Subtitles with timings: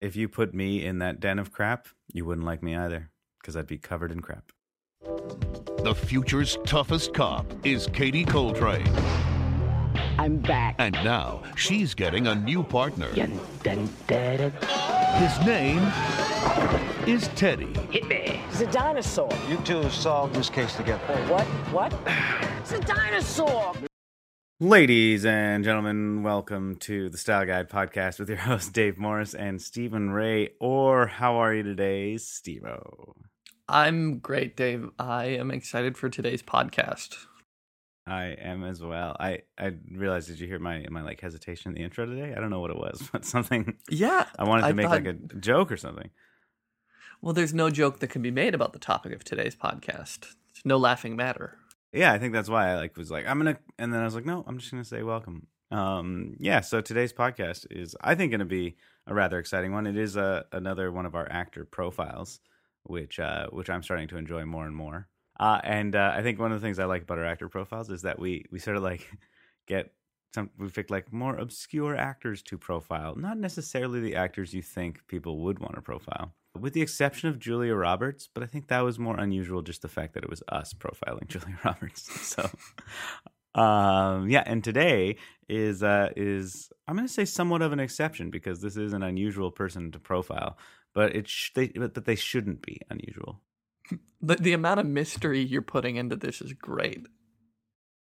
[0.00, 3.54] If you put me in that den of crap, you wouldn't like me either, because
[3.54, 4.50] I'd be covered in crap.
[5.82, 8.88] The future's toughest cop is Katie Coltrane.
[10.18, 10.76] I'm back.
[10.78, 13.12] And now she's getting a new partner.
[13.12, 14.52] Dun, dun, dun, dun.
[15.16, 15.82] His name
[17.06, 17.74] is Teddy.
[17.90, 18.42] Hit me.
[18.48, 19.30] It's a dinosaur.
[19.50, 21.04] You two solved this case together.
[21.28, 21.44] What?
[21.72, 21.94] What?
[22.60, 23.74] It's a dinosaur.
[24.62, 29.60] Ladies and gentlemen, welcome to the Style Guide podcast with your host Dave Morris and
[29.60, 30.50] Stephen Ray.
[30.60, 33.14] Or how are you today, Stevo?
[33.68, 34.90] I'm great, Dave.
[34.98, 37.16] I am excited for today's podcast.
[38.06, 39.16] I am as well.
[39.18, 40.28] I I realized.
[40.28, 42.34] Did you hear my my like hesitation in the intro today?
[42.36, 43.78] I don't know what it was, but something.
[43.88, 46.10] Yeah, I wanted to I make thought- like a joke or something.
[47.22, 50.34] Well, there's no joke that can be made about the topic of today's podcast.
[50.50, 51.56] It's no laughing matter.
[51.92, 54.14] Yeah, I think that's why I like was like I'm gonna, and then I was
[54.14, 55.46] like, no, I'm just gonna say welcome.
[55.70, 56.60] Um, yeah.
[56.60, 58.76] So today's podcast is, I think, gonna be
[59.06, 59.86] a rather exciting one.
[59.86, 62.40] It is a another one of our actor profiles,
[62.84, 65.08] which uh, which I'm starting to enjoy more and more.
[65.38, 67.90] Uh, and uh, I think one of the things I like about our actor profiles
[67.90, 69.08] is that we we sort of like
[69.66, 69.92] get
[70.34, 75.06] some we picked like more obscure actors to profile, not necessarily the actors you think
[75.06, 76.32] people would want to profile.
[76.58, 79.88] With the exception of Julia Roberts, but I think that was more unusual just the
[79.88, 82.08] fact that it was us profiling Julia Roberts.
[82.36, 82.50] So
[83.60, 85.16] um yeah, and today
[85.48, 89.02] is uh is I'm going to say somewhat of an exception because this is an
[89.02, 90.56] unusual person to profile,
[90.94, 93.40] but it sh- they but they shouldn't be unusual.
[94.22, 97.06] The, the amount of mystery you're putting into this is great.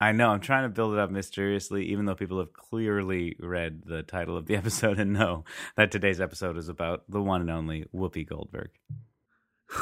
[0.01, 0.29] I know.
[0.29, 4.37] I'm trying to build it up mysteriously, even though people have clearly read the title
[4.37, 5.43] of the episode and know
[5.75, 8.69] that today's episode is about the one and only Whoopi Goldberg.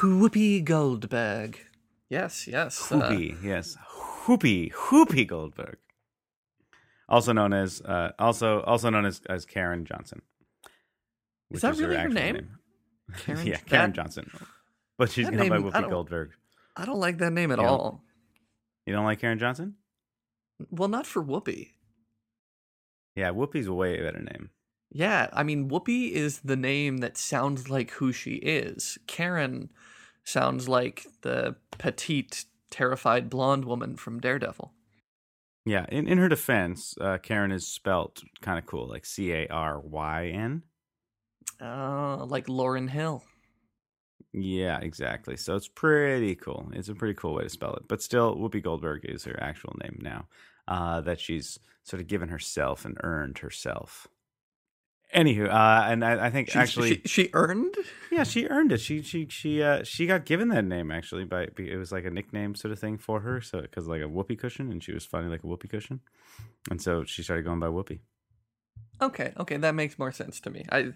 [0.01, 1.59] Whoopi Goldberg.
[2.09, 2.91] Yes, yes.
[2.91, 3.77] uh, Whoopi, yes,
[4.25, 5.77] Whoopi, Whoopi Goldberg,
[7.09, 10.21] also known as uh, also also known as as Karen Johnson.
[11.51, 12.49] Is that really her actual name?
[13.17, 14.29] Karen- yeah, Karen that- Johnson,
[14.97, 16.31] but she's gone by name- Whoopi Goldberg.
[16.75, 18.03] I don't like that name at You all.
[18.85, 19.75] You don't like Karen Johnson?
[20.71, 21.71] Well, not for Whoopi.
[23.15, 24.51] Yeah, Whoopi's a way better name.
[24.89, 28.97] Yeah, I mean, Whoopi is the name that sounds like who she is.
[29.07, 29.71] Karen
[30.23, 34.73] sounds like the petite, terrified blonde woman from Daredevil.
[35.65, 39.47] Yeah, in, in her defense, uh, Karen is spelt kind of cool, like C A
[39.47, 40.63] R Y N.
[41.61, 43.23] Uh, like Lauryn Hill.
[44.39, 45.35] Yeah, exactly.
[45.37, 46.69] So it's pretty cool.
[46.73, 47.87] It's a pretty cool way to spell it.
[47.87, 50.27] But still, Whoopi Goldberg is her actual name now.
[50.67, 54.07] Uh, that she's sort of given herself and earned herself.
[55.15, 57.75] Anywho, uh, and I, I think She, actually, she, she earned.
[58.11, 58.81] yeah, she earned it.
[58.81, 62.09] She she she uh she got given that name actually by it was like a
[62.09, 63.39] nickname sort of thing for her.
[63.39, 66.01] So because like a whoopee cushion, and she was funny like a whoopee cushion,
[66.69, 67.99] and so she started going by Whoopi.
[69.01, 70.65] Okay, okay, that makes more sense to me.
[70.71, 70.91] I,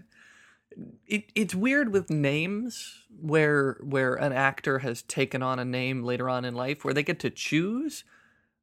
[1.07, 6.29] it it's weird with names where where an actor has taken on a name later
[6.29, 8.03] on in life where they get to choose.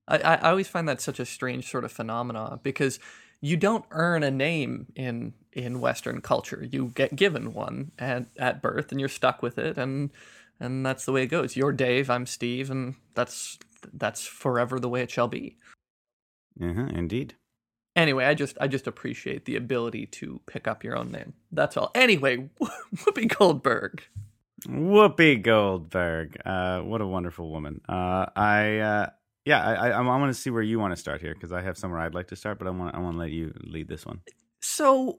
[0.07, 2.99] I, I always find that such a strange sort of phenomena because
[3.41, 6.67] you don't earn a name in in Western culture.
[6.71, 10.11] You get given one at at birth, and you're stuck with it, and
[10.61, 11.57] and that's the way it goes.
[11.57, 13.59] You're Dave, I'm Steve, and that's
[13.93, 15.57] that's forever the way it shall be.
[16.61, 17.35] Uh-huh, indeed.
[17.99, 21.33] Anyway, I just I just appreciate the ability to pick up your own name.
[21.51, 21.91] That's all.
[21.97, 22.49] Anyway,
[22.95, 24.05] Whoopi Goldberg.
[24.69, 26.41] Whoopi Goldberg.
[26.47, 27.81] Uh, what a wonderful woman.
[27.89, 29.11] Uh, I uh,
[29.45, 31.61] yeah, I, I, I want to see where you want to start here because I
[31.61, 33.89] have somewhere I'd like to start, but I want I want to let you lead
[33.89, 34.21] this one.
[34.61, 35.19] So,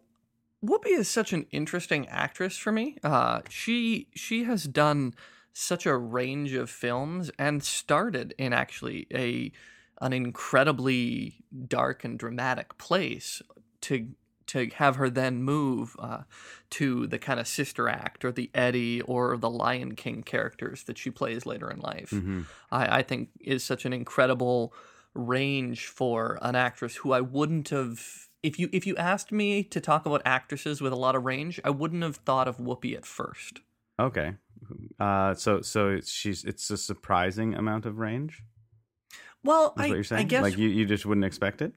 [0.64, 2.96] Whoopi is such an interesting actress for me.
[3.04, 5.16] Uh, she she has done
[5.52, 9.52] such a range of films and started in actually a
[10.02, 13.42] an incredibly dark and dramatic place
[13.82, 14.10] to
[14.48, 16.24] to have her then move uh,
[16.72, 20.98] to the kind of sister act or the Eddie or the Lion King characters that
[20.98, 22.10] she plays later in life.
[22.10, 22.48] Mhm.
[22.72, 24.74] I, I think is such an incredible
[25.14, 29.80] range for an actress who I wouldn't have if you if you asked me to
[29.82, 33.06] talk about actresses with a lot of range, I wouldn't have thought of Whoopi at
[33.06, 33.62] first.
[34.00, 34.36] Okay.
[35.00, 38.44] Uh, so so she's it's a surprising amount of range.
[39.44, 40.22] Well, I, what you're saying?
[40.22, 41.74] I guess like you, you just wouldn't expect it.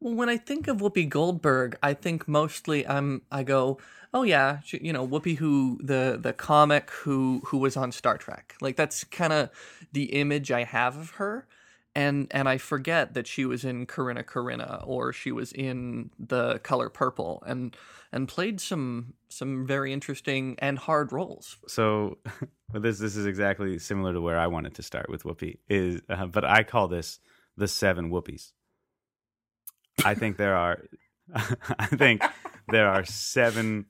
[0.00, 3.78] well, when I think of Whoopi Goldberg, I think mostly I'm I go,
[4.14, 8.16] oh yeah, she, you know Whoopi who the the comic who who was on Star
[8.18, 8.54] Trek.
[8.60, 9.50] Like that's kind of
[9.92, 11.46] the image I have of her.
[11.96, 16.58] And and I forget that she was in Corrina Corrina or she was in The
[16.58, 17.74] Color Purple and
[18.12, 21.56] and played some some very interesting and hard roles.
[21.68, 22.18] So
[22.74, 26.26] this this is exactly similar to where I wanted to start with Whoopi is, uh,
[26.26, 27.18] but I call this
[27.56, 28.52] the seven Whoopies.
[30.04, 30.82] I think there are,
[31.34, 32.22] I think
[32.68, 33.86] there are seven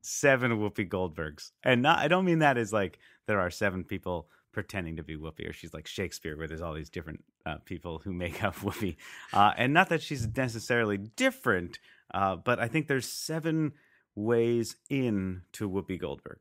[0.00, 2.98] seven Whoopi Goldbergs, and not I don't mean that as like
[3.28, 6.74] there are seven people pretending to be Whoopi, or she's like Shakespeare, where there's all
[6.74, 8.96] these different uh, people who make up Whoopi,
[9.32, 11.78] uh, and not that she's necessarily different,
[12.12, 13.72] uh, but I think there's seven
[14.14, 16.40] ways in to Whoopi Goldberg,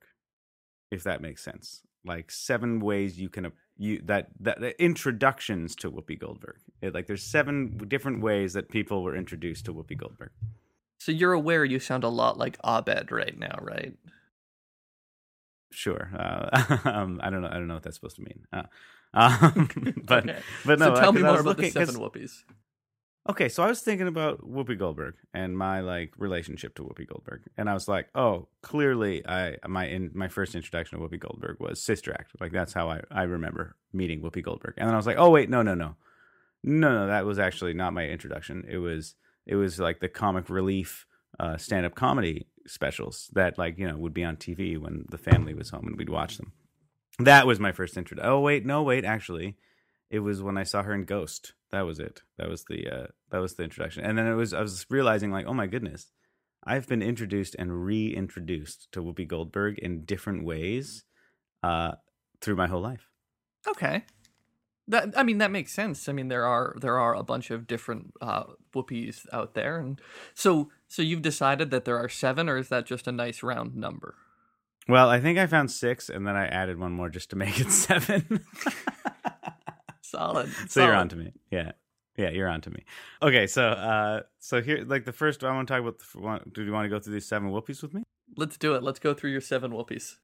[0.91, 1.81] if that makes sense.
[2.05, 6.57] Like seven ways you can uh, you that that, introductions to Whoopi Goldberg.
[6.81, 10.31] It, like there's seven different ways that people were introduced to Whoopi Goldberg.
[10.99, 13.93] So you're aware you sound a lot like Abed right now, right?
[15.71, 16.09] Sure.
[16.17, 17.49] Uh, um, I don't know.
[17.49, 18.45] I don't know what that's supposed to mean.
[18.51, 18.63] Uh,
[19.13, 19.69] um,
[20.05, 20.39] but Okay.
[20.65, 20.93] but no.
[20.93, 22.43] so tell uh, me more about the seven whoopies.
[23.29, 27.43] Okay, so I was thinking about Whoopi Goldberg and my like relationship to Whoopi Goldberg,
[27.57, 31.57] and I was like, oh, clearly, I my in my first introduction to Whoopi Goldberg
[31.59, 32.31] was Sister Act.
[32.39, 35.29] Like that's how I I remember meeting Whoopi Goldberg, and then I was like, oh
[35.29, 35.95] wait, no, no, no,
[36.63, 38.65] no, no, that was actually not my introduction.
[38.67, 39.15] It was
[39.45, 41.05] it was like the comic relief
[41.39, 45.17] uh, stand up comedy specials that like you know would be on TV when the
[45.17, 46.53] family was home and we'd watch them.
[47.19, 48.17] That was my first intro.
[48.21, 49.57] Oh wait, no, wait, actually,
[50.09, 51.53] it was when I saw her in Ghost.
[51.71, 52.21] That was it.
[52.37, 54.03] That was the uh, that was the introduction.
[54.03, 56.11] And then it was I was realizing like, oh my goodness,
[56.63, 61.03] I've been introduced and reintroduced to Whoopi Goldberg in different ways
[61.63, 61.93] uh,
[62.41, 63.07] through my whole life.
[63.67, 64.03] Okay.
[64.87, 66.09] That I mean that makes sense.
[66.09, 68.43] I mean there are there are a bunch of different uh,
[68.73, 70.01] whoopies out there, and
[70.33, 73.75] so so you've decided that there are seven, or is that just a nice round
[73.75, 74.15] number?
[74.87, 77.59] Well, I think I found six, and then I added one more just to make
[77.59, 78.43] it seven.
[80.01, 80.49] Solid.
[80.67, 81.31] so you're on to me.
[81.51, 81.73] Yeah.
[82.17, 82.83] Yeah, you're on to me.
[83.21, 86.53] Okay, so uh so here like the first I want to talk about the, want-
[86.53, 88.03] do you want to go through these seven whoopies with me?
[88.35, 88.83] Let's do it.
[88.83, 90.15] Let's go through your seven whoopies.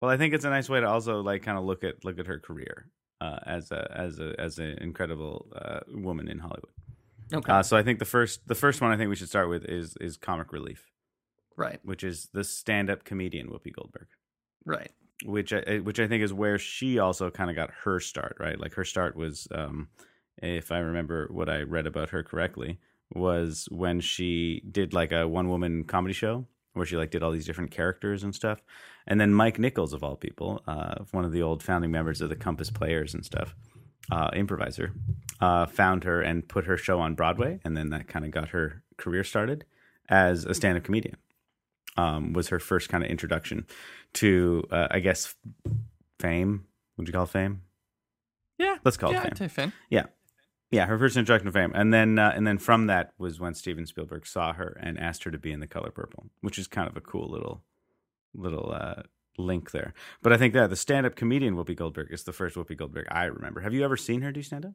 [0.00, 2.18] Well, I think it's a nice way to also like kind of look at look
[2.20, 6.70] at her career uh, as a as a as an incredible uh, woman in Hollywood.
[7.32, 7.52] Okay.
[7.52, 9.64] Uh, so I think the first the first one I think we should start with
[9.64, 10.90] is is comic relief,
[11.56, 11.78] right.
[11.84, 14.08] which is the stand up comedian Whoopi Goldberg,
[14.64, 14.90] Right.
[15.24, 18.36] which I, which I think is where she also kind of got her start.
[18.40, 19.88] Right, like her start was, um,
[20.38, 22.78] if I remember what I read about her correctly,
[23.14, 27.32] was when she did like a one woman comedy show where she like did all
[27.32, 28.62] these different characters and stuff.
[29.06, 32.28] And then Mike Nichols, of all people, uh, one of the old founding members of
[32.28, 33.56] the Compass Players and stuff,
[34.12, 34.92] uh, improviser,
[35.40, 38.50] uh, found her and put her show on Broadway, and then that kind of got
[38.50, 39.64] her career started
[40.08, 41.16] as a stand-up comedian.
[41.96, 43.66] Um, was her first kind of introduction
[44.14, 45.34] to, uh, I guess,
[46.18, 46.66] fame.
[46.96, 47.62] Would you call it fame?
[48.58, 48.76] Yeah.
[48.84, 49.48] Let's call it yeah, fame.
[49.48, 49.72] Fame.
[49.88, 50.06] Yeah,
[50.70, 53.54] yeah, her first introduction to fame, and then uh, and then from that was when
[53.54, 56.68] Steven Spielberg saw her and asked her to be in The Color Purple, which is
[56.68, 57.64] kind of a cool little
[58.34, 59.02] little uh,
[59.40, 59.94] link there.
[60.22, 63.24] But I think that the stand-up comedian Whoopi Goldberg is the first Whoopi Goldberg I
[63.24, 63.60] remember.
[63.60, 64.74] Have you ever seen her do stand-up?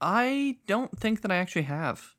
[0.00, 2.14] I don't think that I actually have.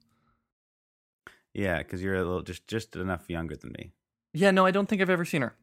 [1.53, 3.91] Yeah, because you're a little just just enough younger than me.
[4.33, 5.55] Yeah, no, I don't think I've ever seen her.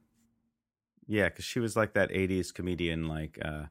[1.06, 3.64] Yeah, because she was like that '80s comedian, like uh,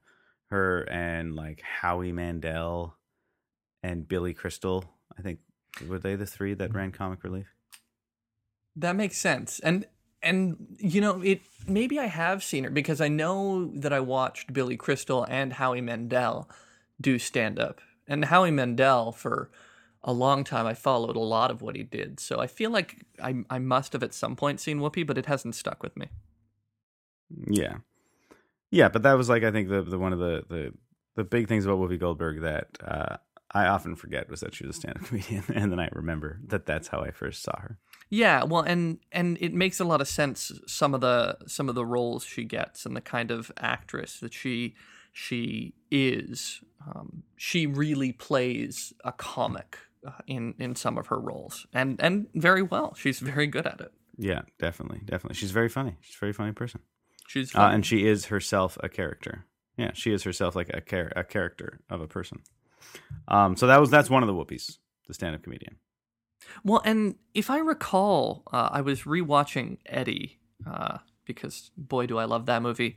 [0.48, 2.98] her and like Howie Mandel
[3.82, 4.84] and Billy Crystal.
[5.18, 5.40] I think
[5.88, 7.54] were they the three that ran Comic Relief?
[8.76, 9.60] That makes sense.
[9.60, 9.86] And
[10.22, 14.54] and you know, it maybe I have seen her because I know that I watched
[14.54, 16.50] Billy Crystal and Howie Mandel
[17.00, 17.82] do stand up.
[18.08, 19.50] And Howie Mandel for
[20.04, 22.20] a long time I followed a lot of what he did.
[22.20, 25.26] So I feel like I I must have at some point seen Whoopi, but it
[25.26, 26.08] hasn't stuck with me.
[27.48, 27.78] Yeah,
[28.72, 30.74] yeah, but that was like I think the the one of the the
[31.16, 33.18] the big things about Whoopi Goldberg that uh,
[33.52, 36.66] I often forget was that she was a stand-up comedian, and then I remember that
[36.66, 37.78] that's how I first saw her.
[38.10, 41.76] Yeah, well, and and it makes a lot of sense some of the some of
[41.76, 44.76] the roles she gets and the kind of actress that she
[45.12, 46.62] she is.
[46.88, 52.28] Um, she really plays a comic uh, in in some of her roles, and and
[52.34, 52.96] very well.
[52.96, 53.92] She's very good at it.
[54.18, 55.36] Yeah, definitely, definitely.
[55.36, 55.96] She's very funny.
[56.02, 56.82] She's a very funny person,
[57.28, 59.46] She's uh, and she is herself a character.
[59.78, 62.40] Yeah, she is herself like a char- a character of a person.
[63.28, 65.78] Um, so that was that's one of the whoopies, the stand-up comedian.
[66.64, 72.26] Well, and if I recall, uh, I was rewatching Eddie uh, because boy, do I
[72.26, 72.96] love that movie.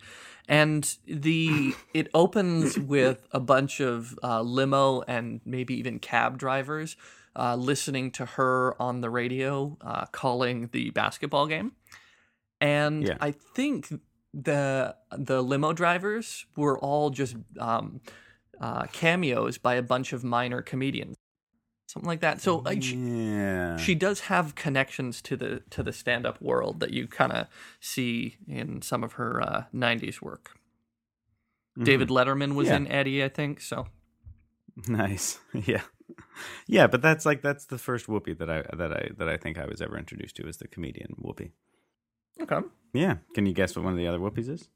[0.48, 6.96] And the it opens with a bunch of uh, limo and maybe even cab drivers
[7.36, 11.72] uh, listening to her on the radio uh, calling the basketball game.
[12.60, 13.16] And Yeah.
[13.20, 13.92] I think
[14.34, 18.00] the the limo drivers were all just um,
[18.60, 21.16] uh, cameos by a bunch of minor comedians,
[21.92, 22.40] something like that.
[22.40, 26.80] So like, she, Yeah, she does have connections to the to the stand up world
[26.80, 27.46] that you kind of
[27.80, 30.52] see in some of her uh, '90s work.
[31.82, 32.84] David Letterman was Mm-hmm.
[32.84, 32.90] Yeah.
[32.90, 33.60] in Eddie, I think.
[33.60, 33.86] So
[34.88, 35.38] Nice.
[35.66, 35.82] Yeah.
[36.66, 39.56] Yeah, but that's like that's the first Whoopi that I that I that I think
[39.58, 41.52] I was ever introduced to is the comedian Whoopi.
[42.40, 42.60] Okay.
[42.92, 43.16] Yeah.
[43.34, 44.68] Can you guess what one of the other Whoopies is?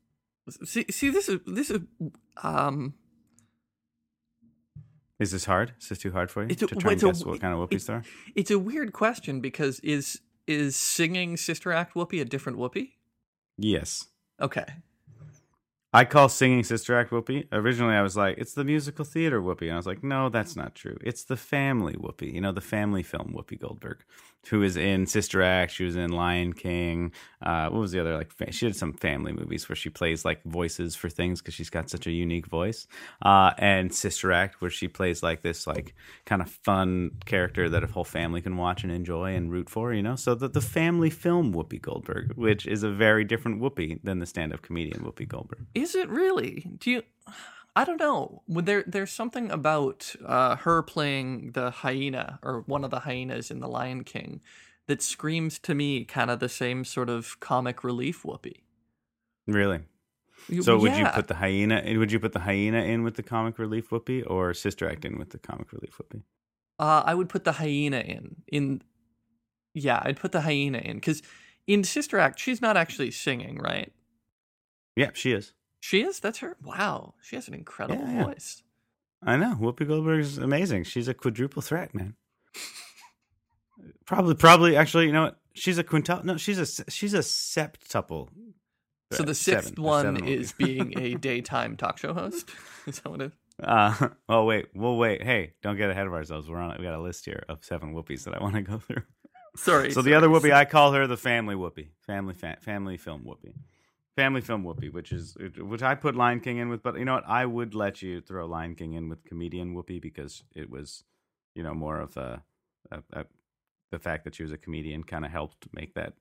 [0.64, 1.80] See, see, this is this is
[2.42, 2.94] um.
[5.18, 5.73] Is this hard?
[5.80, 7.40] Is this too hard for you It's a- to try and it's a- guess what
[7.40, 8.02] kind of Whoopies there?
[8.35, 12.92] It's a weird question because is is singing Sister Act Whoopi a different Whoopi?
[13.58, 14.06] Yes.
[14.40, 14.64] Okay.
[15.92, 17.49] I call singing Sister Act Whoopi.
[17.50, 19.62] Originally, I was like, it's the musical theater Whoopi.
[19.62, 20.99] And I was like, no, that's not true.
[21.02, 22.32] It's the family Whoopi.
[22.35, 24.04] You know, the family film Whoopi Goldberg,
[24.50, 25.72] who is in Sister Act.
[25.72, 27.12] She was in Lion King.
[27.42, 28.16] Uh, what was the other?
[28.16, 31.54] Like, fa- she did some family movies where she plays like voices for things because
[31.54, 32.86] she's got such a unique voice.
[33.22, 37.84] Uh, and Sister Act, where she plays like this, like, kind of fun character that
[37.84, 40.16] a whole family can watch and enjoy and root for, you know?
[40.16, 44.26] So the, the family film Whoopi Goldberg, which is a very different Whoopi than the
[44.26, 45.66] stand up comedian Whoopi Goldberg.
[45.74, 46.66] Is it really?
[46.78, 47.02] Do you?
[47.76, 48.42] I don't know.
[48.49, 53.61] There, there's something about uh, her playing the hyena or one of the hyenas in
[53.61, 54.40] The Lion King
[54.87, 58.62] that screams to me kind of the same sort of comic relief Whoopi.
[59.47, 59.83] Really?
[60.62, 61.83] So would you put the hyena?
[61.99, 65.18] Would you put the hyena in with the comic relief Whoopi, or Sister Act in
[65.18, 66.23] with the comic relief Whoopi?
[66.78, 68.37] Uh, I would put the hyena in.
[68.47, 68.83] In
[69.75, 71.23] yeah, I'd put the hyena in because
[71.66, 73.92] in Sister Act she's not actually singing, right?
[74.95, 75.52] Yeah, she is.
[75.86, 76.18] She is.
[76.18, 76.56] That's her.
[76.64, 78.24] Wow, she has an incredible Yeah, yeah.
[78.24, 78.64] voice.
[79.22, 79.54] I know.
[79.60, 80.82] Whoopi Goldberg's amazing.
[80.82, 82.16] She's a quadruple threat, man.
[84.04, 84.76] probably, probably.
[84.76, 85.38] Actually, you know what?
[85.54, 86.24] She's a quintuple.
[86.24, 88.28] No, she's a she's a septuple.
[89.12, 89.84] So the sixth Seven.
[89.84, 92.50] one is being a daytime talk show host.
[92.88, 93.32] Is that what it is?
[93.62, 95.22] Uh, oh wait, well wait.
[95.22, 96.50] Hey, don't get ahead of ourselves.
[96.50, 96.74] We're on.
[96.78, 99.02] We got a list here of seven whoopies that I want to go through.
[99.56, 99.92] Sorry.
[99.92, 103.54] So the other Whoopi, I call her the family Whoopi, family fa- family film Whoopi,
[104.16, 106.82] family film Whoopi, which is which I put Lion King in with.
[106.82, 107.28] But you know what?
[107.28, 111.04] I would let you throw Lion King in with comedian Whoopi because it was,
[111.54, 112.42] you know, more of a,
[112.90, 113.25] a, a
[113.92, 116.14] the fact that she was a comedian kind of helped make that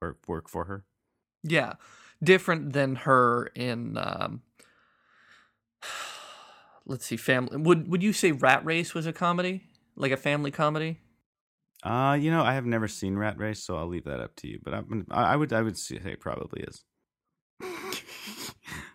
[0.00, 0.84] work work for her.
[1.44, 1.74] Yeah,
[2.22, 3.98] different than her in.
[3.98, 4.42] Um,
[6.86, 7.58] let's see, family.
[7.58, 11.00] Would Would you say Rat Race was a comedy, like a family comedy?
[11.82, 14.48] Uh, you know, I have never seen Rat Race, so I'll leave that up to
[14.48, 14.58] you.
[14.62, 16.84] But I'm, I would I would say it probably is.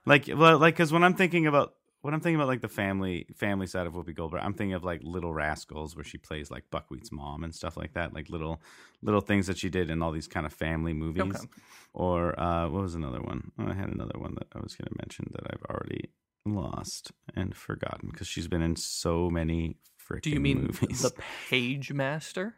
[0.05, 3.27] like well, like because when I'm thinking about when I'm thinking about like the family
[3.35, 6.63] family side of Whoopi Goldberg, I'm thinking of like Little Rascals, where she plays like
[6.71, 8.61] Buckwheat's mom and stuff like that, like little
[9.01, 11.23] little things that she did in all these kind of family movies.
[11.23, 11.47] Okay.
[11.93, 13.51] Or uh, what was another one?
[13.59, 16.09] Oh, I had another one that I was going to mention that I've already
[16.45, 21.01] lost and forgotten because she's been in so many freaking Do you mean movies.
[21.01, 21.13] the
[21.49, 22.53] Pagemaster?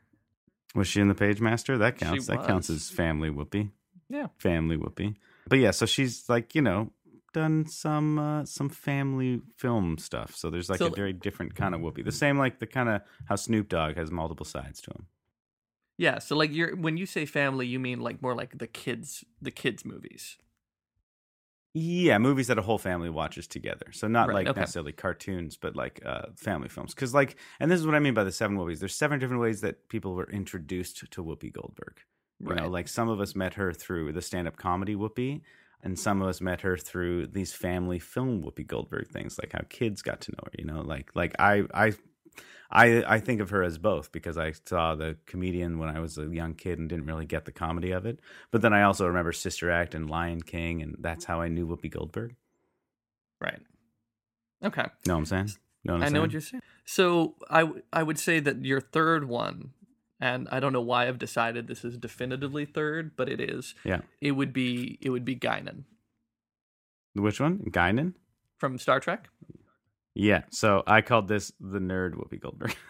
[0.76, 1.78] Was she in the Pagemaster?
[1.80, 2.28] That She counts.
[2.28, 3.70] That counts as family Whoopi.
[4.10, 4.28] Yeah.
[4.38, 5.16] Family Whoopi.
[5.48, 6.92] But yeah, so she's like, you know,
[7.34, 10.36] done some uh, some family film stuff.
[10.36, 12.04] So there's like So- a very different kind of Whoopi.
[12.04, 15.06] The same like the kind of how Snoop Dogg has multiple sides to him.
[15.98, 16.20] Yeah.
[16.20, 19.52] So like you're when you say family, you mean like more like the kids, the
[19.52, 20.38] kids movies.
[21.76, 23.88] Yeah, movies that a whole family watches together.
[23.92, 24.60] So not Right, like okay.
[24.60, 26.94] necessarily cartoons, but like uh, family films.
[26.94, 28.80] Because like, and this is what I mean by the seven whoopies.
[28.80, 32.00] There's seven different ways that people were introduced to Whoopi Goldberg.
[32.40, 35.42] You know, like some of us met her through the stand-up comedy Whoopi,
[35.82, 39.62] and some of us met her through these family film Whoopi Goldberg things, like how
[39.70, 40.52] kids got to know her.
[40.60, 41.94] You know, like like I I.
[42.72, 46.18] I, I think of her as both because I saw the comedian when I was
[46.18, 48.20] a young kid and didn't really get the comedy of it.
[48.52, 51.68] But then I also remember Sister Act and Lion King, and that's how I knew
[51.68, 52.36] Whoopi Goldberg.
[53.40, 53.60] Right.
[54.64, 54.86] Okay.
[55.06, 55.50] Know what I'm saying?
[55.84, 56.22] Know what I'm I know saying?
[56.22, 56.62] what you're saying.
[56.86, 59.72] So I I would say that your third one,
[60.20, 63.76] and I don't know why I've decided this is definitively third, but it is.
[63.84, 64.02] Yeah.
[64.22, 65.84] It would be it would be Guinan
[67.14, 67.60] Which one?
[67.70, 68.14] Guinan?
[68.58, 69.28] from Star Trek.
[70.16, 70.44] Yeah.
[70.52, 72.76] So I called this the nerd Whoopi Goldberg.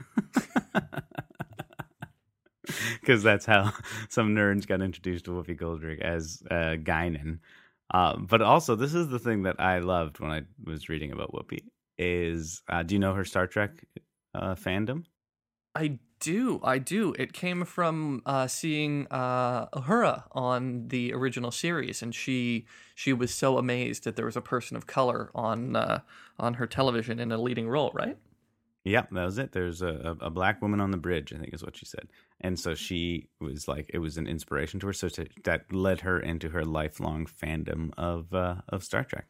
[3.02, 3.74] Because that's how
[4.10, 7.40] some nerds got introduced to Whoopi Goldberg as uh, Guinan.
[7.94, 11.34] Uh, but also, this is the thing that I loved when I was reading about
[11.34, 11.60] Whoopi.
[11.98, 13.86] Is uh, do you know her Star Trek
[14.34, 15.04] uh, fandom?
[15.76, 17.14] I do, I do.
[17.20, 22.66] It came from uh, seeing uh, Uhura on the original series, and she
[22.96, 26.00] she was so amazed that there was a person of color on uh,
[26.40, 27.92] on her television in a leading role.
[27.94, 28.18] Right?
[28.86, 29.52] Yeah, that was it.
[29.52, 32.08] There's a, a, a black woman on the bridge, I think is what she said.
[32.42, 34.94] And so she was like, it was an inspiration to her.
[34.94, 39.28] So to, that led her into her lifelong fandom of uh, of Star Trek,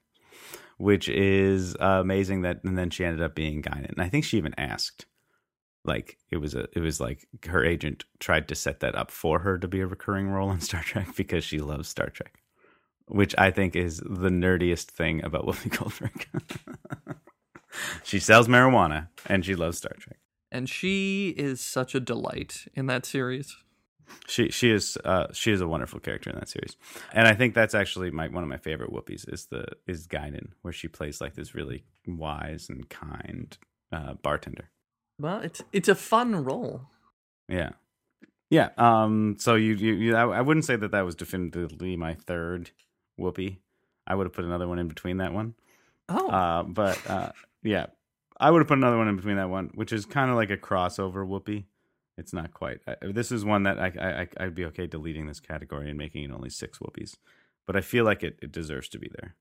[0.77, 2.41] which is uh, amazing.
[2.41, 3.89] That and then she ended up being Guinan.
[3.89, 5.05] And I think she even asked,
[5.85, 9.39] like, it was a, it was like her agent tried to set that up for
[9.39, 12.41] her to be a recurring role on Star Trek because she loves Star Trek,
[13.07, 16.27] which I think is the nerdiest thing about Whoopi Goldberg.
[18.03, 20.17] she sells marijuana and she loves Star Trek.
[20.51, 23.57] And she is such a delight in that series.
[24.27, 26.77] She she is uh, she is a wonderful character in that series,
[27.13, 30.49] and I think that's actually my one of my favorite whoopies is the is Guinan,
[30.61, 33.57] where she plays like this really wise and kind
[33.91, 34.69] uh, bartender.
[35.19, 36.81] Well, it's it's a fun role.
[37.47, 37.71] Yeah,
[38.49, 38.69] yeah.
[38.77, 39.35] Um.
[39.39, 42.71] So you you, you I, I wouldn't say that that was definitively my third
[43.19, 43.57] Whoopi.
[44.07, 45.53] I would have put another one in between that one.
[46.09, 47.31] Oh, Uh, but uh,
[47.63, 47.85] yeah,
[48.37, 50.49] I would have put another one in between that one, which is kind of like
[50.49, 51.65] a crossover Whoopi.
[52.17, 52.79] It's not quite.
[52.87, 55.97] I, this is one that I, I I- I'd be okay deleting this category and
[55.97, 57.15] making it only six whoopies,
[57.65, 59.35] but I feel like it, it deserves to be there.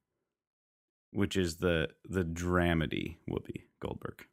[1.12, 4.24] Which is the the dramedy Whoopi Goldberg,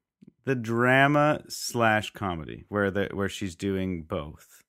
[0.50, 4.63] the drama slash comedy where the where she's doing both,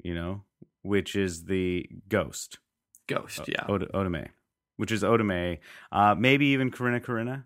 [0.00, 0.44] you know,
[0.82, 2.60] which is the Ghost.
[3.08, 3.40] Ghost.
[3.48, 3.64] Yeah.
[3.68, 4.28] Oda, Oda
[4.76, 5.58] which is Oda Mae.
[5.90, 7.42] Uh, maybe even Corrina Corrina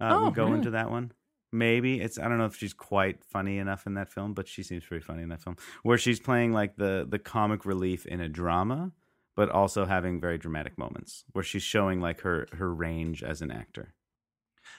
[0.00, 1.12] uh, Oh, would go into that one.
[1.52, 4.64] Maybe it's I don't know if she's quite funny enough in that film, but she
[4.64, 8.20] seems pretty funny in that film, where she's playing like the the comic relief in
[8.20, 8.90] a drama,
[9.36, 13.52] but also having very dramatic moments where she's showing like her her range as an
[13.52, 13.94] actor.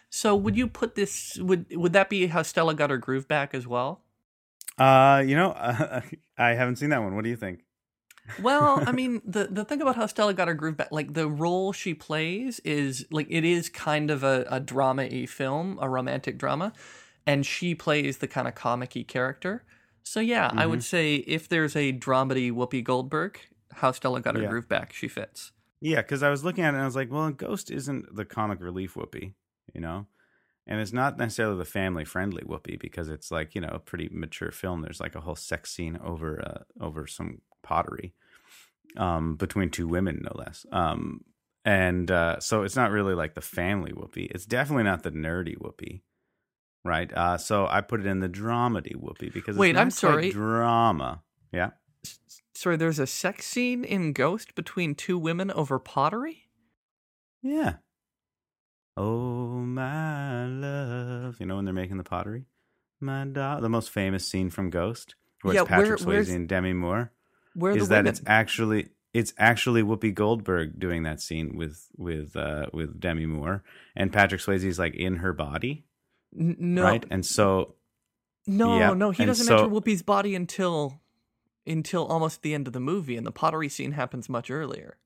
[0.10, 1.38] So would you put this?
[1.38, 4.02] Would would that be how Stella got her groove back as well?
[4.78, 5.52] Uh, you know,
[6.38, 7.16] I haven't seen that one.
[7.16, 7.66] What do you think?
[8.38, 11.28] Well, I mean, the the thing about how Stella got her groove back, like the
[11.28, 15.90] role she plays is like it is kind of a, a drama y film, a
[15.90, 16.74] romantic drama,
[17.26, 19.64] and she plays the kind of comic character.
[20.04, 23.40] So yeah, I would say if there's a dramedy Whoopi Goldberg,
[23.74, 24.48] how Stella got her Yeah.
[24.48, 25.52] groove back, she fits.
[25.82, 28.26] Yeah, because I was looking at it and I was like, well, Ghost isn't the
[28.26, 29.34] comic relief Whoopi,
[29.74, 30.08] you know?
[30.68, 34.08] And it's not necessarily the family friendly Whoopi because it's like, you know, a pretty
[34.12, 34.82] mature film.
[34.82, 38.14] There's like a whole sex scene over uh, over some pottery
[38.96, 40.66] um, between two women, no less.
[40.72, 41.22] Um,
[41.66, 44.30] and uh, so it's not really like the family Whoopi.
[44.32, 46.02] It's definitely not the nerdy Whoopi.
[46.86, 47.12] Right.
[47.14, 50.32] Uh, so I put it in the dramedy Whoopi because it's Wait, not I'm sorry.
[50.32, 51.24] Drama.
[51.52, 51.72] Yeah.
[52.54, 56.44] Sorry, there's a sex scene in Ghost between two women over pottery.
[57.42, 57.76] Yeah.
[59.02, 62.46] Oh my love, you know when they're making the pottery,
[63.00, 63.62] my dog.
[63.62, 67.12] The most famous scene from Ghost, where Yeah, it's Patrick where- Swayze and Demi Moore,
[67.54, 68.08] Where is the that women?
[68.10, 73.64] it's actually it's actually Whoopi Goldberg doing that scene with with uh, with Demi Moore,
[73.96, 75.86] and Patrick Swayze's like in her body,
[76.34, 77.06] no, right?
[77.10, 77.76] And so
[78.46, 81.00] No, Yeah, no, he and doesn't so- enter Whoopi's body until
[81.66, 84.98] until almost the end of the movie, and the pottery scene happens much earlier.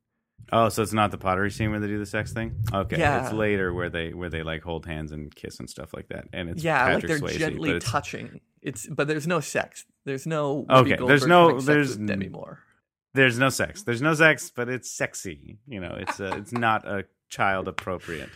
[0.52, 2.56] Oh, so it's not the pottery scene where they do the sex thing.
[2.74, 3.24] Okay, Yeah.
[3.26, 6.26] it's later where they where they like hold hands and kiss and stuff like that,
[6.34, 8.42] and it's yeah, Patrick like they're Swayze, gently it's- touching.
[8.62, 9.86] It's but there's no sex.
[10.06, 12.60] There's no Okay, there's no- there's Demi Moore.
[13.14, 13.84] There's no sex.
[13.84, 15.60] There's no sex, but it's sexy.
[15.68, 18.30] You know, it's a, it's not a child appropriate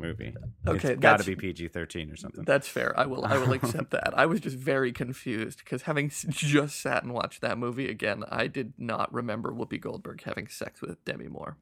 [0.00, 0.34] movie.
[0.66, 2.44] Okay, it's got to be PG thirteen or something.
[2.44, 2.98] That's fair.
[2.98, 3.24] I will.
[3.24, 4.16] I will accept that.
[4.18, 8.46] I was just very confused because having just sat and watched that movie again, I
[8.46, 11.56] did not remember Whoopi Goldberg having sex with Demi Moore.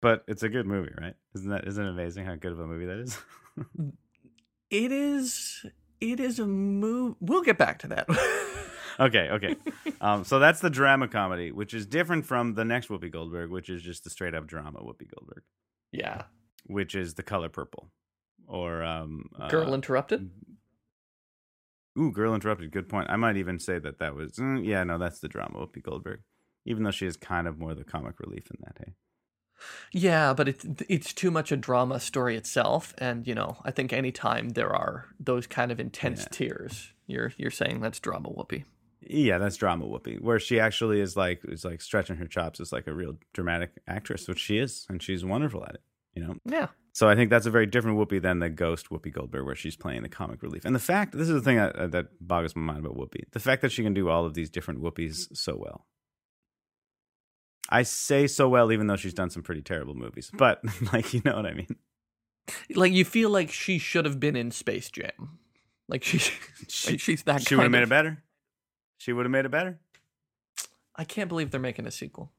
[0.00, 1.14] but it's a good movie, right?
[1.34, 3.18] Isn't that isn't it amazing how good of a movie that is?
[4.70, 5.66] It is.
[6.00, 7.16] It is a move.
[7.20, 8.06] We'll get back to that.
[9.00, 9.56] okay, okay.
[10.00, 13.68] Um, so that's the drama comedy, which is different from the next Whoopi Goldberg, which
[13.68, 15.42] is just the straight up drama Whoopi Goldberg,
[15.92, 16.22] yeah.
[16.66, 17.90] Which is the color purple,
[18.46, 20.30] or um, uh, Girl interrupted.
[21.98, 22.70] Ooh, Girl Interrupted.
[22.70, 23.10] Good point.
[23.10, 24.32] I might even say that that was.
[24.32, 26.20] mm, yeah, no, that's the drama Whoopi Goldberg.
[26.64, 28.78] Even though she is kind of more the comic relief in that.
[28.78, 28.92] Hey.
[29.92, 33.92] Yeah, but it's it's too much a drama story itself, and you know, I think
[33.92, 36.28] anytime there are those kind of intense Yeah.
[36.30, 38.64] tears, you're you're saying that's drama Whoopi.
[39.02, 42.72] Yeah, that's drama Whoopi, where she actually is like is like stretching her chops as
[42.72, 45.82] like a real dramatic actress, which she is, and she's wonderful at it.
[46.14, 46.66] You know, Yeah.
[46.92, 49.76] so I think that's a very different Whoopi than the ghost Whoopi Goldberg, where she's
[49.76, 50.64] playing the comic relief.
[50.64, 53.40] And the fact this is the thing that, that boggles my mind about Whoopi: the
[53.40, 55.86] fact that she can do all of these different Whoopies so well.
[57.70, 60.60] I say so well, even though she's done some pretty terrible movies, but
[60.92, 61.76] like you know what I mean.
[62.74, 65.38] Like you feel like she should have been in Space Jam.
[65.88, 66.18] Like she,
[66.68, 67.46] She, like she's that.
[67.46, 68.22] she would have made it better.
[68.98, 69.78] She would have made it better.
[70.94, 72.30] I can't believe they're making a sequel.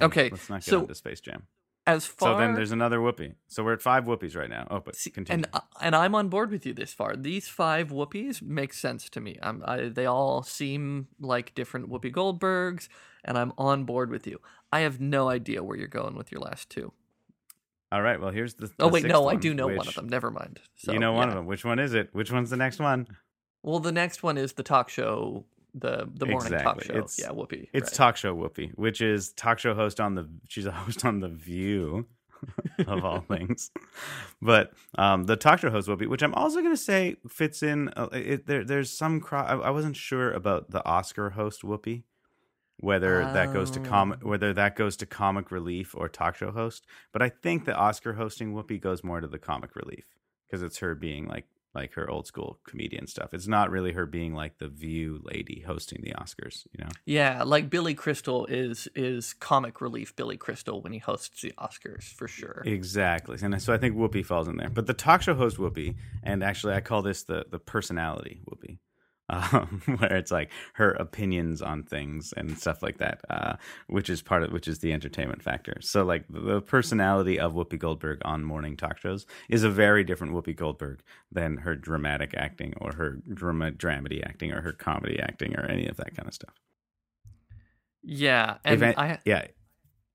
[0.00, 1.46] Okay, let's not get so into Space Jam.
[1.88, 3.34] As far So then there's another Whoopi.
[3.46, 4.66] So we're at five whoopies right now.
[4.70, 5.44] Oh, but continue.
[5.52, 7.16] and and I'm on board with you this far.
[7.16, 9.38] These five Whoopies make sense to me.
[9.42, 12.88] I'm, I, they all seem like different Whoopi Goldbergs,
[13.24, 14.38] and I'm on board with you.
[14.70, 16.92] I have no idea where you're going with your last two.
[17.90, 18.20] All right.
[18.20, 18.70] Well, here's the.
[18.78, 20.10] Oh wait, no, I do know one of them.
[20.10, 20.60] Never mind.
[20.76, 21.32] So, you know one yeah.
[21.32, 21.46] of them.
[21.46, 22.10] Which one is it?
[22.12, 23.06] Which one's the next one?
[23.62, 26.84] Well, the next one is the talk show, the the morning talk Exactly.
[26.86, 26.98] show.
[26.98, 27.68] It's- yeah, Whoopi.
[27.72, 27.92] It's right.
[27.96, 30.28] talk show Whoopi, which is talk show host on the.
[30.48, 32.06] She's a host on the View.
[32.86, 33.72] of all things.
[34.40, 37.88] But um, the talk show host Whoopi, which I'm also going to say fits in.
[37.96, 39.20] Uh, it, there, there's some.
[39.20, 42.04] Cro- I, I wasn't sure about the Oscar host Whoopi,
[42.78, 44.28] whether that goes to com- Oh.
[44.28, 46.86] whether that goes to comic relief or talk show host.
[47.12, 50.06] But I think the Oscar hosting Whoopi goes more to the comic relief
[50.46, 51.46] because it's her being like
[51.78, 53.32] like her old school comedian stuff.
[53.32, 56.66] It's not really her being like the View lady hosting the Oscars.
[56.72, 56.90] You know.
[57.06, 62.04] Yeah, like Billy Crystal is is comic relief Billy Crystal when he hosts the Oscars
[62.04, 62.62] for sure.
[62.66, 64.70] Exactly, and so I think Whoopi falls in there.
[64.70, 68.78] But the talk show host Whoopi, and actually I call this the the personality Whoopi,
[69.28, 74.22] um, where it's like her opinions on things and stuff like that, uh, which is
[74.22, 75.76] part of which is the entertainment factor.
[75.80, 80.32] So like the personality of Whoopi Goldberg on morning talk shows is a very different
[80.32, 85.54] Whoopi Goldberg than her dramatic acting or her drama dramedy acting or her comedy acting
[85.56, 86.54] or any of that kind of stuff.
[88.02, 89.46] Yeah, and If I yeah,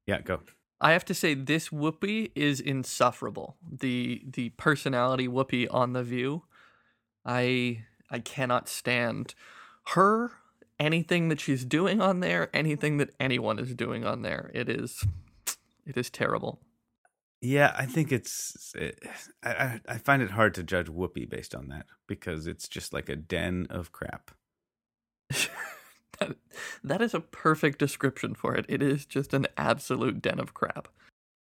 [0.08, 0.40] yeah, go.
[0.82, 3.56] I have to say this Whoopi is insufferable.
[3.72, 6.44] The the personality Whoopi on the View,
[7.26, 9.34] I I cannot stand
[9.88, 10.32] her.
[10.80, 15.06] Anything that she's doing on there, anything that anyone is doing on there, it is
[15.86, 16.60] it is terrible.
[17.42, 18.74] Yeah, I think it's.
[18.76, 19.00] It,
[19.44, 22.94] I I I find it hard to judge Whoopi based on that because it's just
[22.94, 24.32] like a den of crap.
[26.20, 26.38] that,
[26.84, 28.66] that is a perfect description for it.
[28.70, 30.88] It is just an absolute den of crap.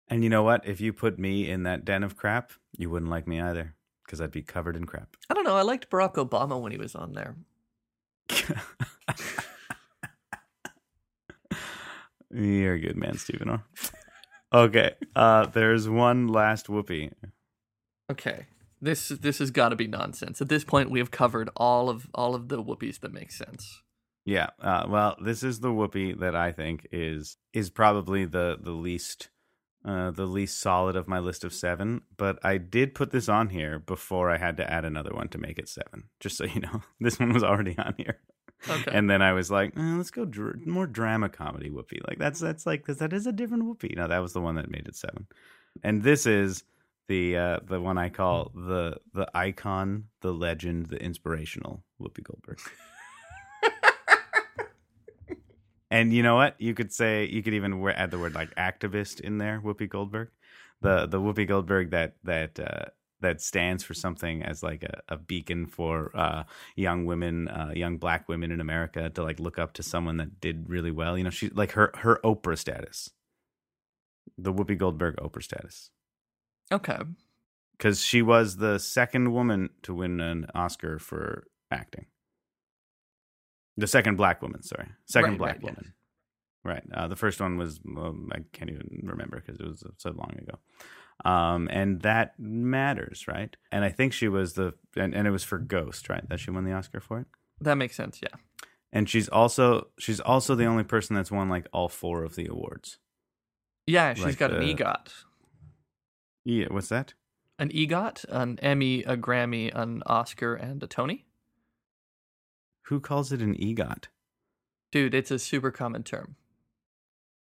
[0.07, 0.67] And you know what?
[0.67, 4.21] If you put me in that den of crap, you wouldn't like me either because
[4.21, 5.15] I'd be covered in crap.
[5.29, 5.55] I don't know.
[5.55, 7.35] I liked Barack Obama when he was on there.
[12.31, 13.61] You're a good man, Stephen.
[14.51, 17.11] Okay, uh, there's one last Whoopi.
[18.11, 18.47] Okay.
[18.81, 20.41] This this has got to be nonsense.
[20.41, 23.81] At this point, we have covered all of all of the whoopies that make sense.
[24.25, 28.71] Yeah, uh, well, this is the Whoopi that I think is is probably the the
[28.71, 29.29] least
[29.85, 32.01] uh, the least solid of my list of seven.
[32.17, 35.37] But I did put this on here before I had to add another one to
[35.37, 36.05] make it seven.
[36.19, 38.19] Just so you know, this one was already on here.
[38.69, 38.91] Okay.
[38.93, 41.99] And then I was like, eh, let's go dr- more drama comedy Whoopi.
[42.07, 43.95] Like that's that's like 'cause that is a different Whoopi.
[43.95, 45.27] No, that was the one that made it seven.
[45.83, 46.63] And this is
[47.09, 52.59] the uh, the one I call the the icon, the legend, the inspirational Whoopi Goldberg.
[55.93, 56.55] and you know what?
[56.59, 60.29] You could say you could even add the word like activist in there, Whoopi Goldberg.
[60.81, 62.85] The the Whoopi Goldberg that that uh,
[63.21, 67.97] that stands for something as like a, a beacon for uh, young women, uh, young
[67.97, 71.15] black women in America to like look up to someone that did really well.
[71.15, 73.11] You know, she like her her Oprah status,
[74.35, 75.91] the Whoopi Goldberg Oprah status,
[76.71, 76.97] okay.
[77.77, 82.07] because she was the second woman to win an Oscar for acting.
[83.77, 85.93] The second black woman, sorry, second Right, black right, woman.
[86.63, 86.83] Right.
[86.93, 90.35] Uh, the first one was um, I can't even remember because it was so long
[90.37, 90.59] ago.
[91.29, 93.55] Um, and that matters, right?
[93.71, 96.27] And I think she was the and, and it was for Ghost, right?
[96.29, 97.27] That she won the Oscar for it.
[97.61, 98.19] That makes sense.
[98.21, 98.35] Yeah.
[98.91, 102.47] And she's also she's also the only person that's won like all four of the
[102.47, 102.99] awards.
[103.85, 105.07] Yeah, she's Like got an EGOT.
[106.45, 107.13] Yeah, what's that?
[107.59, 111.25] An EGOT, an Emmy, a Grammy, an Oscar, and a Tony.
[112.87, 114.05] Who calls it an EGOT?
[114.91, 116.35] Dude, it's a super common term.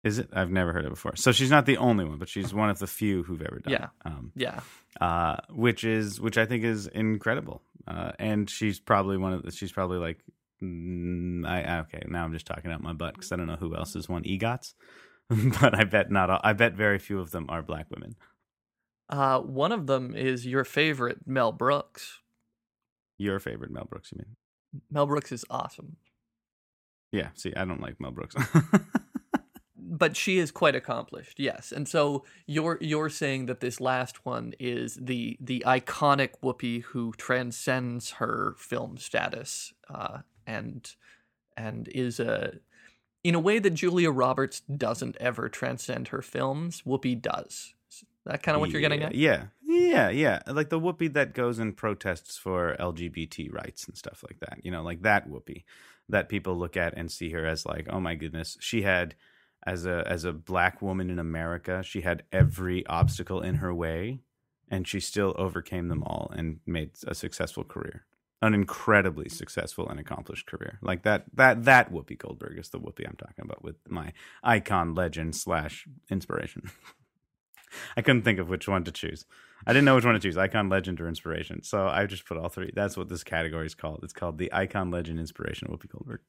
[0.05, 0.29] Is it?
[0.35, 1.17] I've never heard it before.
[1.17, 3.73] So she's not the only one, but she's one of the few who've ever done
[3.73, 3.85] Yeah.
[3.85, 3.91] it.
[4.05, 4.61] Um, Yeah.
[5.01, 7.63] uh, which is which I think is incredible.
[7.89, 10.19] Uh, and she's probably one of the, she's probably like
[10.63, 13.75] mm, I okay now I'm just talking out my butt because I don't know who
[13.75, 14.75] else has won EGOTs,
[15.61, 18.15] but I bet not all, I bet very few of them are black women.
[19.09, 22.21] Uh, one of them is your favorite, Mel Brooks.
[23.19, 24.37] Your favorite Mel Brooks, you mean?
[24.91, 25.97] Mel Brooks is awesome,
[27.13, 27.29] Yeah.
[27.35, 28.35] See, I don't like Mel Brooks.
[29.77, 31.39] but she is quite accomplished.
[31.39, 36.83] Yes, and so you're you're saying that this last one is the the iconic Whoopi
[36.83, 40.95] who transcends her film status, uh, and
[41.57, 42.55] and is a
[43.23, 46.83] in a way that Julia Roberts doesn't ever transcend her films.
[46.87, 47.75] Whoopi does.
[47.91, 49.15] Is that kind of what you're getting at?
[49.15, 50.41] Yeah, yeah, yeah.
[50.47, 54.65] Like the Whoopi that goes and protests for LGBT rights and stuff like that.
[54.65, 55.65] You know, like that Whoopi
[56.09, 59.15] that people look at and see her as like, oh my goodness, she had
[59.67, 64.21] as a as a black woman in America, she had every obstacle in her way,
[64.69, 68.05] and she still overcame them all and made a successful career.
[68.43, 70.79] An incredibly successful and accomplished career.
[70.83, 74.95] Like that that that Whoopi Goldberg is the Whoopi I'm talking about with my icon
[74.95, 76.71] legend slash inspiration.
[77.97, 79.25] I couldn't think of which one to choose.
[79.67, 81.63] I didn't know which one to choose, icon, legend, or inspiration.
[81.63, 82.71] So I just put all three.
[82.75, 84.01] That's what this category is called.
[84.03, 85.69] It's called the icon, legend, inspiration.
[85.69, 86.21] Whoopi Goldberg.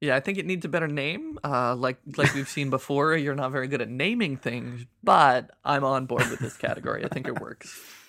[0.00, 1.38] Yeah, I think it needs a better name.
[1.42, 5.84] Uh, like like we've seen before, you're not very good at naming things, but I'm
[5.84, 7.04] on board with this category.
[7.04, 7.78] I think it works.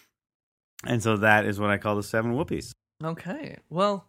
[0.85, 2.71] And so that is what I call the seven whoopies.
[3.03, 3.57] Okay.
[3.69, 4.07] Well,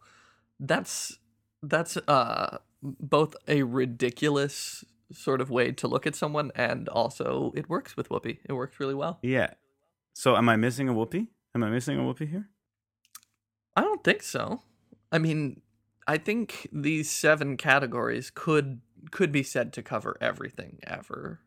[0.60, 1.18] that's
[1.64, 7.68] that's uh both a ridiculous sort of way to look at someone and also it
[7.68, 8.38] works with Whoopi.
[8.44, 9.18] It works really well.
[9.22, 9.50] Yeah.
[10.20, 11.28] So am I missing a Whoopi?
[11.54, 12.50] Am I missing a Whoopi here?
[13.74, 14.60] I don't think so.
[15.10, 15.62] I mean,
[16.06, 21.40] I think these seven categories could could be said to cover everything ever.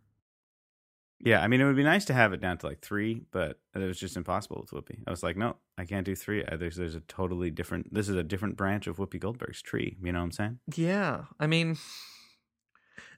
[1.20, 3.60] Yeah, I mean, it would be nice to have it down to like three, but
[3.76, 5.04] it was just impossible with Whoopi.
[5.06, 6.44] I was like, no, I can't do three.
[6.44, 7.94] There's there's a totally different.
[7.94, 9.98] This is a different branch of Whoopi Goldberg's tree.
[10.02, 10.60] You know what I'm saying?
[10.76, 11.78] Yeah, I mean,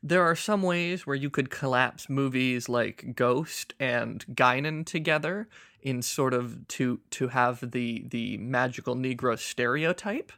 [0.05, 5.47] there are some ways where you could collapse movies like Ghost and Guinan together
[5.81, 10.31] in sort of to to have the the magical Negro stereotype.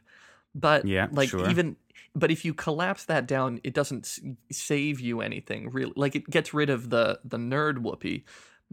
[0.54, 1.48] But Yeah, like sure.
[1.50, 1.76] even
[2.14, 5.92] but if you collapse that down, it doesn't s- save you anything really.
[5.96, 8.24] Like it gets rid of the the nerd Whoopi,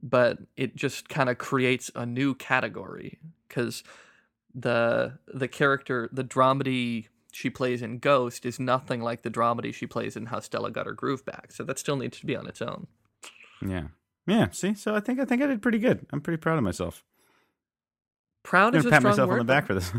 [0.01, 3.84] but it just kind of creates a new category because
[4.53, 9.86] the the character the dramedy she plays in Ghost is nothing like the dramedy she
[9.86, 11.52] plays in How Stella Got Her Groove Back.
[11.52, 12.88] So that still needs to be on its own.
[13.65, 13.88] Yeah,
[14.26, 14.50] yeah.
[14.52, 16.06] See, so I think I think I did pretty good.
[16.12, 17.04] I'm pretty proud of myself.
[18.43, 19.39] Proud I'm is a pat strong myself word.
[19.39, 19.91] on the back for this.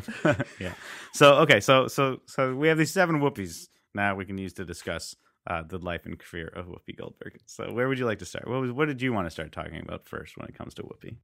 [0.60, 0.72] yeah.
[1.12, 4.64] So okay, so so so we have these seven whoopies now we can use to
[4.64, 7.40] discuss uh, the life and career of Whoopi Goldberg.
[7.46, 8.48] So where would you like to start?
[8.48, 10.82] What was what did you want to start talking about first when it comes to
[10.82, 11.16] Whoopi?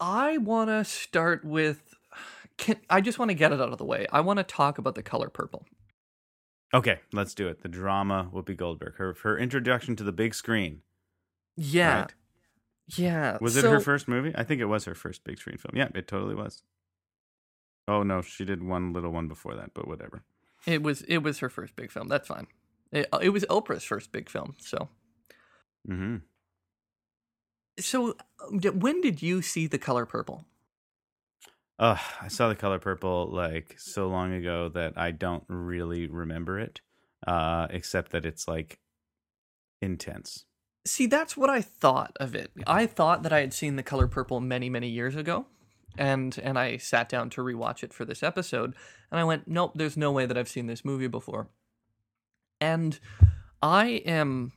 [0.00, 1.94] I want to start with.
[2.58, 4.06] Can, I just want to get it out of the way.
[4.12, 5.64] I want to talk about the color purple.
[6.74, 7.62] Okay, let's do it.
[7.62, 8.94] The drama Whoopi Goldberg.
[8.96, 10.82] Her her introduction to the big screen.
[11.56, 12.14] Yeah, Right.
[12.96, 13.38] yeah.
[13.40, 14.32] Was it her first movie?
[14.34, 15.72] I think it was her first big screen film.
[15.76, 16.62] Yeah, it totally was.
[17.88, 20.22] Oh no, she did one little one before that, but whatever.
[20.66, 21.02] It was.
[21.02, 22.08] It was her first big film.
[22.08, 22.46] That's fine.
[22.90, 24.54] It, it was Oprah's first big film.
[24.58, 24.88] So,
[25.86, 26.18] hmm
[27.78, 28.14] so
[28.46, 30.44] um, when did you see the color purple?
[31.82, 36.60] Uh, I saw the color purple like so long ago that I don't really remember
[36.60, 36.80] it,
[37.26, 38.78] uh, except that it's like
[39.80, 40.44] intense.
[40.86, 42.52] See, that's what I thought of it.
[42.68, 45.46] I thought that I had seen The Color Purple many, many years ago,
[45.98, 48.76] and and I sat down to rewatch it for this episode,
[49.10, 51.48] and I went, "Nope, there's no way that I've seen this movie before."
[52.60, 53.00] And
[53.60, 54.52] I am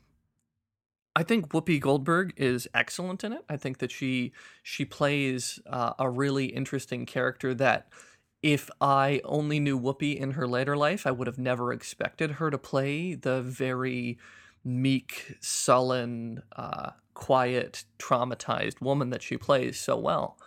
[1.15, 3.45] I think Whoopi Goldberg is excellent in it.
[3.47, 7.87] I think that she she plays uh, a really interesting character that
[8.43, 12.51] if I only knew Whoopi in her later life, I would have never expected her
[12.51, 14.19] to play the very
[14.63, 20.37] meek, sullen, uh, quiet, traumatized woman that she plays so well.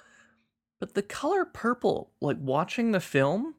[0.80, 3.54] But the color purple, like watching the film,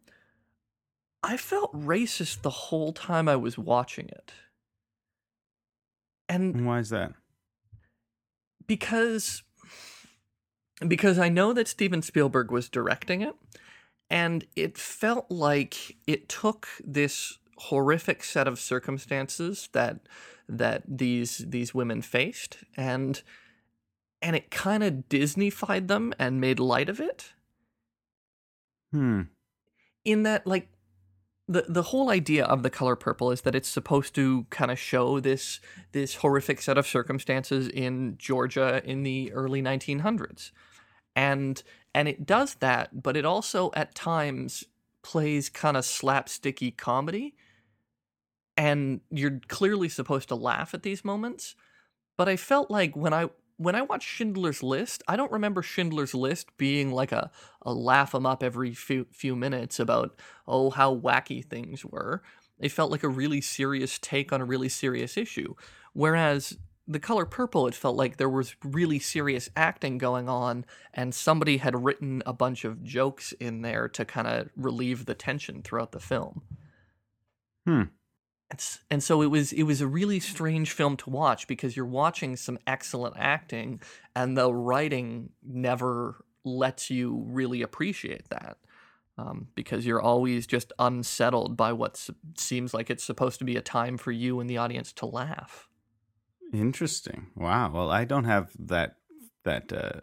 [1.21, 4.31] I felt racist the whole time I was watching it.
[6.29, 7.13] And And why is that?
[8.67, 9.43] because
[10.87, 13.35] because I know that Steven Spielberg was directing it
[14.09, 19.99] and it felt like it took this horrific set of circumstances that
[20.47, 23.21] that these these women faced and
[24.21, 27.33] and it kind of disneyfied them and made light of it
[28.91, 29.23] Hmm.
[30.05, 30.69] in that like
[31.49, 34.77] the the whole idea of the color purple is that it's supposed to kind of
[34.77, 35.59] show this
[35.91, 40.51] this horrific set of circumstances in Georgia in the early 1900s.
[41.15, 41.62] And
[41.93, 44.63] and it does that, but it also at times
[45.01, 47.35] plays kind of slapsticky comedy.
[48.55, 51.55] And you're clearly supposed to laugh at these moments,
[52.15, 56.15] but I felt like when I when I watch Schindler's List, I don't remember Schindler's
[56.15, 57.29] List being like a,
[57.61, 60.17] a laugh 'em up every few few minutes about
[60.47, 62.23] oh how wacky things were.
[62.57, 65.55] It felt like a really serious take on a really serious issue.
[65.91, 71.13] Whereas the color purple, it felt like there was really serious acting going on, and
[71.13, 75.61] somebody had written a bunch of jokes in there to kind of relieve the tension
[75.61, 76.43] throughout the film.
[77.67, 77.83] Hmm.
[78.89, 82.35] And so it was it was a really strange film to watch because you're watching
[82.35, 83.81] some excellent acting
[84.15, 88.57] and the writing never lets you really appreciate that
[89.19, 93.62] um, because you're always just unsettled by what seems like it's supposed to be a
[93.62, 95.67] time for you and the audience to laugh.
[96.53, 97.27] Interesting.
[97.35, 97.71] Wow.
[97.73, 98.95] Well, I don't have that
[99.43, 99.99] that uh,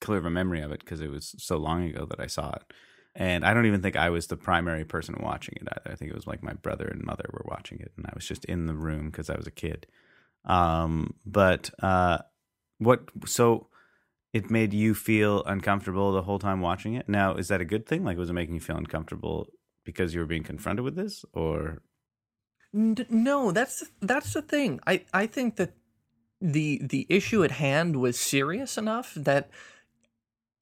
[0.00, 2.50] clear of a memory of it because it was so long ago that I saw
[2.50, 2.72] it,
[3.16, 5.92] and I don't even think I was the primary person watching it either.
[5.92, 8.26] I think it was like my brother and mother were watching it, and I was
[8.26, 9.86] just in the room because I was a kid.
[10.44, 12.18] Um, but uh,
[12.78, 13.08] what?
[13.24, 13.68] So
[14.34, 17.08] it made you feel uncomfortable the whole time watching it.
[17.08, 18.04] Now, is that a good thing?
[18.04, 19.48] Like, was it making you feel uncomfortable
[19.82, 21.82] because you were being confronted with this, or
[22.74, 24.78] no, that's that's the thing.
[24.86, 25.72] I I think that
[26.42, 29.48] the the issue at hand was serious enough that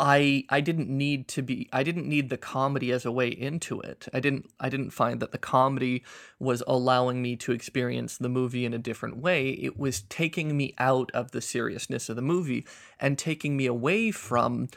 [0.01, 3.81] I I didn't need to be I didn't need the comedy as a way into
[3.81, 4.09] it.
[4.13, 6.05] I didn't I didn't find that the comedy
[6.41, 9.51] was allowing me to experience the movie in a different way.
[9.51, 12.67] It was taking me out of the seriousness of the movie
[12.99, 14.69] and taking me away from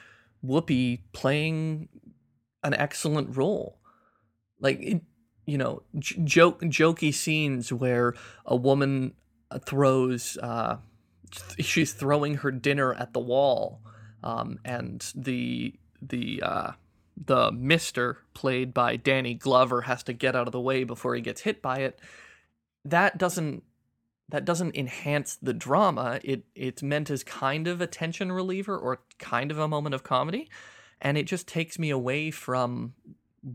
[0.46, 1.90] Whoopi playing
[2.64, 3.80] an excellent role.
[4.60, 5.02] Like it,
[5.48, 8.14] you know, j- joke jokey scenes where
[8.46, 9.14] a woman
[9.66, 10.78] throws uh
[11.32, 13.82] th- she's throwing her dinner at the wall
[14.24, 16.72] um, and the the uh,
[17.26, 21.22] the Mister played by Danny Glover has to get out of the way before he
[21.22, 22.00] gets hit by it.
[22.86, 23.64] That doesn't
[24.30, 26.20] that doesn't enhance the drama.
[26.24, 30.04] It it's meant as kind of a tension reliever or kind of a moment of
[30.04, 30.50] comedy,
[31.02, 32.94] and it just takes me away from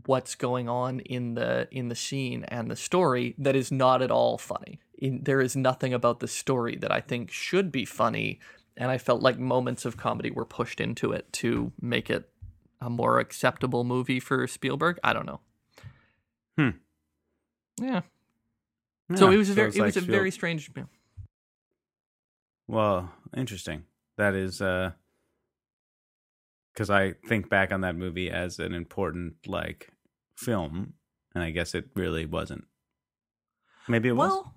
[0.05, 4.11] what's going on in the in the scene and the story that is not at
[4.11, 4.79] all funny.
[4.97, 8.39] In, there is nothing about the story that I think should be funny
[8.77, 12.29] and I felt like moments of comedy were pushed into it to make it
[12.81, 14.99] a more acceptable movie for Spielberg.
[15.03, 15.39] I don't know.
[16.57, 16.69] Hmm.
[17.81, 18.01] Yeah.
[19.15, 20.69] so it was a very it was a like very strange.
[20.75, 20.83] yeah.
[22.67, 23.83] Well, interesting.
[24.17, 24.91] That is uh
[26.75, 29.91] cuz I think back on that movie as an important like
[30.35, 30.93] film
[31.33, 32.65] and I guess it really wasn't.
[33.87, 34.29] Maybe it was.
[34.29, 34.55] Well,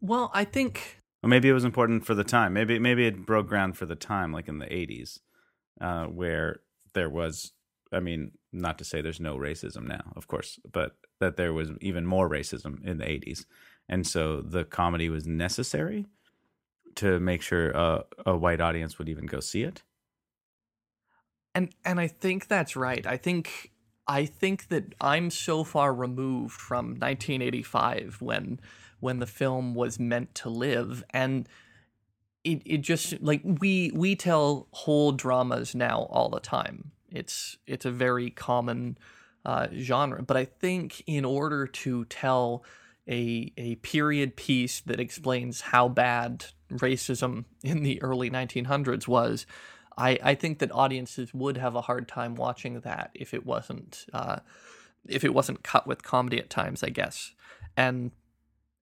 [0.00, 2.52] well, I think Or maybe it was important for the time.
[2.52, 5.20] Maybe maybe it broke ground for the time like in the 80s
[5.80, 6.60] uh where
[6.92, 7.52] there was
[7.92, 11.70] I mean, not to say there's no racism now, of course, but that there was
[11.80, 13.46] even more racism in the 80s.
[13.88, 16.06] And so the comedy was necessary
[16.96, 19.82] to make sure a, a white audience would even go see it.
[21.54, 23.06] and and I think that's right.
[23.06, 23.72] I think
[24.06, 28.60] I think that I'm so far removed from 1985 when
[29.04, 31.46] when the film was meant to live and
[32.42, 36.92] it it just like we we tell whole dramas now all the time.
[37.10, 38.96] It's it's a very common
[39.44, 42.64] uh, genre, but I think in order to tell
[43.06, 49.46] a a period piece that explains how bad racism in the early 1900s was,
[49.98, 54.06] I, I think that audiences would have a hard time watching that if it wasn't
[54.12, 54.38] uh,
[55.06, 57.34] if it wasn't cut with comedy at times, I guess.
[57.76, 58.12] And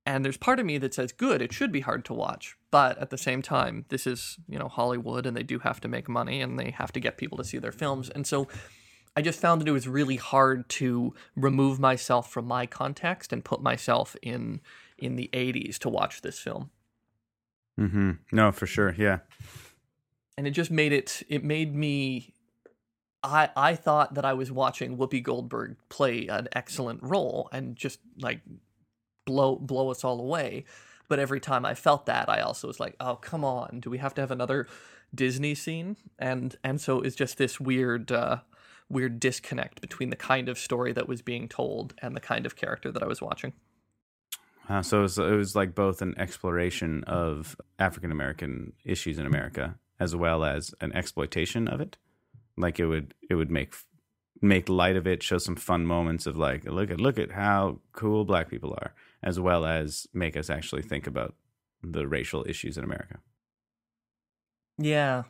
[0.04, 2.98] and there's part of me that says, good, it should be hard to watch, but
[2.98, 6.08] at the same time, this is you know Hollywood, and they do have to make
[6.08, 8.48] money, and they have to get people to see their films, and so.
[9.14, 13.44] I just found that it was really hard to remove myself from my context and
[13.44, 14.62] put myself in
[14.96, 16.70] in the 80s to watch this film.
[17.78, 18.12] Mm-hmm.
[18.32, 18.94] No, for sure.
[18.96, 19.18] Yeah.
[20.38, 22.32] and it just made it it made me
[23.22, 27.98] I I thought that I was watching Whoopi Goldberg play an excellent role and just
[28.18, 28.40] like
[29.24, 30.64] blow blow us all away.
[31.08, 33.80] But every time I felt that, I also was like, "Oh, come on!
[33.80, 34.66] Do we have to have another
[35.14, 38.38] Disney scene?" And and so it's just this weird uh,
[38.88, 42.56] weird disconnect between the kind of story that was being told and the kind of
[42.56, 43.52] character that I was watching.
[44.68, 49.26] Uh, so it was, it was like both an exploration of African American issues in
[49.26, 51.96] America as well as an exploitation of it.
[52.56, 53.74] Like it would it would make
[54.40, 57.78] make light of it, show some fun moments of like look at look at how
[57.92, 61.34] cool black people are, as well as make us actually think about
[61.82, 63.18] the racial issues in America.
[64.78, 65.24] Yeah.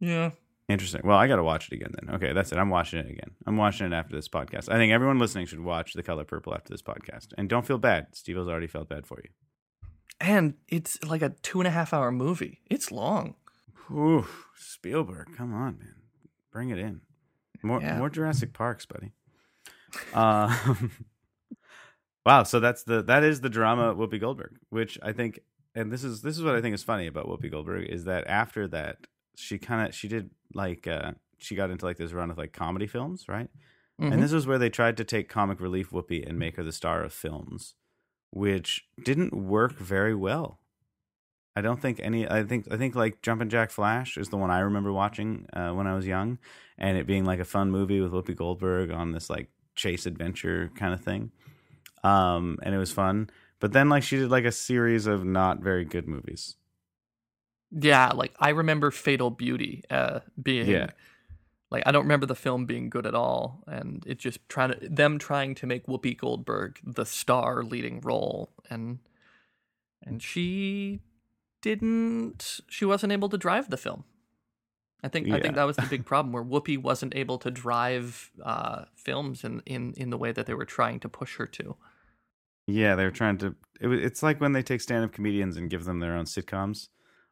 [0.00, 0.30] Yeah.
[0.68, 1.00] Interesting.
[1.04, 2.14] Well, I got to watch it again then.
[2.14, 2.58] Okay, that's it.
[2.58, 3.32] I'm watching it again.
[3.46, 4.68] I'm watching it after this podcast.
[4.72, 7.28] I think everyone listening should watch The Color Purple after this podcast.
[7.36, 8.08] And don't feel bad.
[8.12, 9.30] Steve has already felt bad for you.
[10.20, 12.60] And it's like a two and a half hour movie.
[12.70, 13.34] It's long.
[13.90, 15.94] Ooh, Spielberg, come on, man,
[16.52, 17.00] bring it in.
[17.62, 17.98] More, Yeah.
[17.98, 19.10] more Jurassic Parks, buddy.
[20.14, 20.56] Uh,
[22.26, 22.42] wow.
[22.42, 25.40] So that's the that is the drama Whoopi Goldberg, which I think,
[25.74, 28.26] and this is this is what I think is funny about Whoopi Goldberg is that
[28.26, 29.06] after that
[29.36, 32.52] she kind of she did like uh she got into like this run of like
[32.52, 33.48] comedy films, right?
[34.00, 34.12] Mhm.
[34.12, 36.72] And this was where they tried to take comic relief Whoopi and make her the
[36.72, 37.74] star of films,
[38.30, 40.60] which didn't work very well.
[41.56, 42.28] I don't think any.
[42.28, 45.70] I think I think like Jumpin' Jack Flash is the one I remember watching uh,
[45.72, 46.38] when I was young,
[46.78, 50.70] and it being like a fun movie with Whoopi Goldberg on this like chase adventure
[50.76, 51.32] kind of thing,
[52.02, 53.30] um, and it was fun.
[53.58, 56.56] But then like she did like a series of not very good movies.
[57.70, 60.90] Yeah, like I remember Fatal Beauty uh, being Yeah.
[61.70, 64.88] like I don't remember the film being good at all, and it just trying to
[64.88, 68.98] them trying to make Whoopi Goldberg the star leading role, and
[70.02, 71.00] and she
[71.62, 72.60] didn't.
[72.68, 74.04] She wasn't able to drive the film.
[75.02, 78.30] I think I think that was the big problem where Whoopi wasn't able to drive
[78.42, 81.76] uh, films in, in in the way that they were trying to push her to.
[82.70, 83.54] Yeah, they were trying to.
[83.80, 86.88] It, it's like when they take stand-up comedians and give them their own sitcoms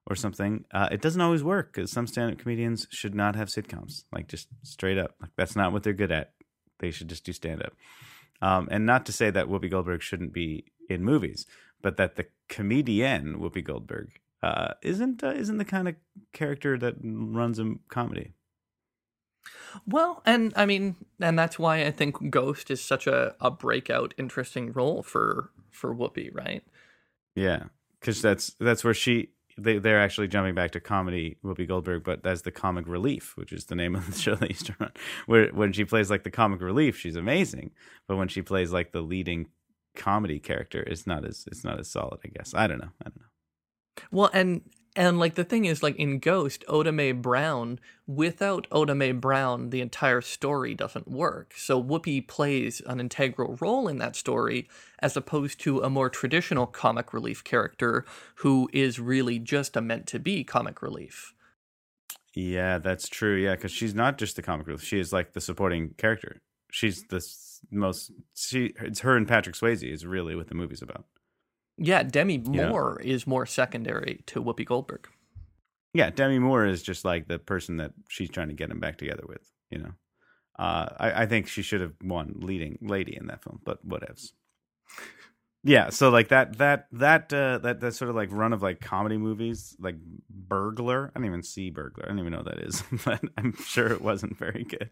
[0.06, 0.64] or something.
[0.72, 4.04] Uh, it doesn't always work because some stand-up comedians should not have sitcoms.
[4.12, 6.32] Like just straight up, like that's not what they're good at.
[6.78, 7.72] They should just do stand-up.
[8.40, 11.46] Um, and not to say that Whoopi Goldberg shouldn't be in movies,
[11.82, 14.10] but that the comedian Whoopi Goldberg
[14.42, 15.96] uh, isn't uh, isn't the kind of
[16.32, 18.32] character that runs a comedy.
[19.86, 24.14] Well, and I mean, and that's why I think Ghost is such a, a breakout,
[24.18, 26.64] interesting role for for Whoopi, right?
[27.34, 27.64] Yeah,
[28.00, 32.22] because that's that's where she they they're actually jumping back to comedy Whoopi Goldberg, but
[32.22, 34.92] that's the comic relief, which is the name of the show they used to run.
[35.26, 37.72] Where when she plays like the comic relief, she's amazing,
[38.06, 39.48] but when she plays like the leading
[39.94, 42.20] comedy character, it's not as it's not as solid.
[42.24, 42.92] I guess I don't know.
[43.04, 44.04] I don't know.
[44.10, 44.62] Well, and
[44.98, 47.78] and like the thing is, like in Ghost, Oda Mae Brown,
[48.08, 51.54] without Oda Mae Brown, the entire story doesn't work.
[51.56, 54.68] So Whoopi plays an integral role in that story,
[54.98, 58.04] as opposed to a more traditional comic relief character
[58.38, 61.32] who is really just a meant to be comic relief.
[62.34, 63.36] Yeah, that's true.
[63.36, 66.40] Yeah, because she's not just the comic relief; she is like the supporting character.
[66.72, 67.24] She's the
[67.70, 68.10] most.
[68.34, 71.04] She it's her and Patrick Swayze is really what the movie's about.
[71.78, 72.38] Yeah, Demi.
[72.38, 75.08] Moore is more secondary to Whoopi Goldberg.
[75.94, 78.98] Yeah, Demi Moore is just like the person that she's trying to get him back
[78.98, 79.50] together with.
[79.70, 79.92] You know,
[80.58, 84.32] uh, I, I think she should have won leading lady in that film, but whatevs.
[85.64, 88.80] Yeah, so like that that that uh, that that sort of like run of like
[88.80, 89.96] comedy movies, like
[90.30, 91.10] Burglar.
[91.14, 92.04] I didn't even see Burglar.
[92.04, 94.90] I don't even know what that is, but I'm sure it wasn't very good.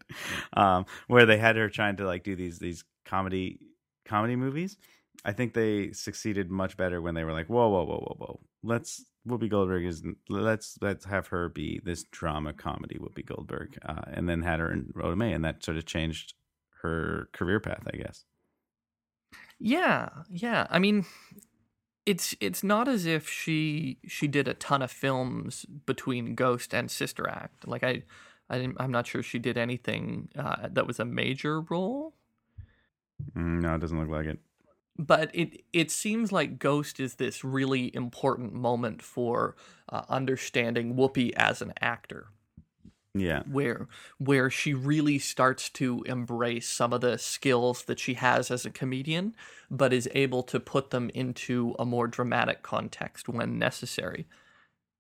[0.52, 3.60] Um, where they had her trying to like do these these comedy
[4.04, 4.76] comedy movies.
[5.24, 8.40] I think they succeeded much better when they were like, whoa, whoa, whoa, whoa, whoa.
[8.62, 14.02] Let's Whoopi Goldberg is let's let's have her be this drama comedy Whoopi Goldberg, uh,
[14.12, 16.34] and then had her in Oda Mae, and that sort of changed
[16.82, 18.24] her career path, I guess.
[19.58, 20.66] Yeah, yeah.
[20.70, 21.06] I mean,
[22.04, 26.90] it's it's not as if she she did a ton of films between Ghost and
[26.90, 27.66] Sister Act.
[27.66, 28.04] Like I,
[28.48, 32.14] I didn't, I'm not sure she did anything uh, that was a major role.
[33.36, 34.38] Mm, no, it doesn't look like it.
[34.98, 39.56] But it it seems like Ghost is this really important moment for
[39.88, 42.28] uh, understanding Whoopi as an actor.
[43.14, 43.88] Yeah, where
[44.18, 48.70] where she really starts to embrace some of the skills that she has as a
[48.70, 49.34] comedian
[49.70, 54.26] but is able to put them into a more dramatic context when necessary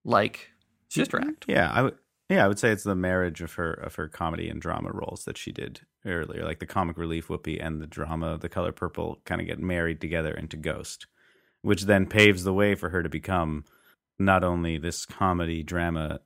[0.02, 0.52] like
[0.88, 1.98] sister act yeah, I would.
[2.28, 5.24] Yeah, I would say it's the marriage of her of her comedy and drama roles
[5.24, 9.20] that she did earlier, like the comic relief Whoopi and the drama, The Color Purple,
[9.24, 11.06] kind of get married together into Ghost,
[11.62, 13.64] which then paves the way for her to become
[14.18, 16.20] not only this comedy drama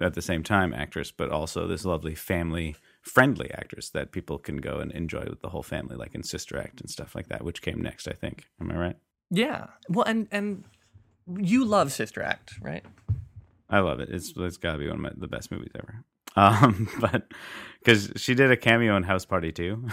[0.00, 4.58] at the same time actress, but also this lovely family friendly actress that people can
[4.58, 7.44] go and enjoy with the whole family, like in Sister Act and stuff like that,
[7.44, 8.46] which came next, I think.
[8.60, 8.96] Am I right?
[9.30, 10.64] yeah well and and
[11.38, 12.84] you love sister act right
[13.70, 14.08] I love it.
[14.10, 16.04] It's it's got to be one of my, the best movies ever.
[16.36, 17.32] Um, but
[17.78, 19.86] because she did a cameo in House Party too,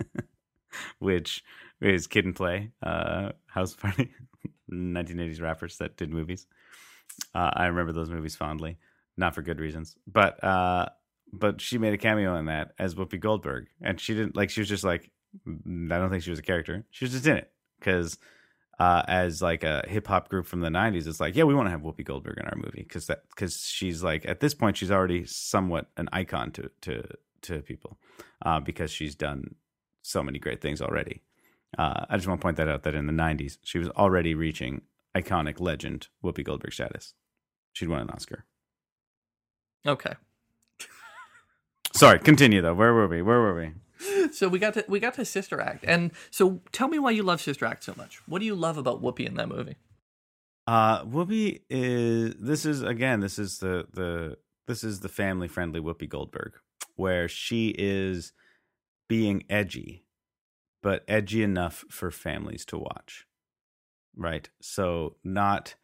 [0.98, 1.44] which
[1.80, 4.10] is Kid and Play, uh, House Party,
[4.72, 6.46] 1980s rappers that did movies.
[7.34, 8.78] Uh, I remember those movies fondly,
[9.16, 10.86] not for good reasons, but uh,
[11.32, 14.50] but she made a cameo in that as Whoopi Goldberg, and she didn't like.
[14.50, 15.10] She was just like,
[15.46, 15.50] I
[15.98, 16.84] don't think she was a character.
[16.90, 18.18] She was just in it because
[18.78, 21.66] uh, as like a hip hop group from the '90s, it's like, yeah, we want
[21.66, 24.76] to have Whoopi Goldberg in our movie because that because she's like at this point
[24.76, 27.04] she's already somewhat an icon to to
[27.42, 27.98] to people
[28.44, 29.54] uh, because she's done
[30.02, 31.22] so many great things already.
[31.76, 34.34] Uh, I just want to point that out that in the '90s she was already
[34.34, 34.82] reaching
[35.14, 37.14] iconic legend Whoopi Goldberg status.
[37.72, 38.44] She'd won an Oscar.
[39.86, 40.14] okay
[41.92, 42.74] Sorry, continue though.
[42.74, 43.22] Where were we?
[43.22, 43.72] Where were we?
[44.32, 45.84] So we got to we got to sister act.
[45.86, 48.20] And so tell me why you love sister act so much.
[48.26, 49.76] What do you love about whoopi in that movie?
[50.66, 54.36] Uh, Whoopi is this is again this is the the
[54.66, 56.52] this is the family friendly Whoopi Goldberg
[56.94, 58.32] where she is
[59.08, 60.04] being edgy,
[60.82, 63.24] but edgy enough for families to watch,
[64.16, 64.50] right?
[64.60, 65.76] So not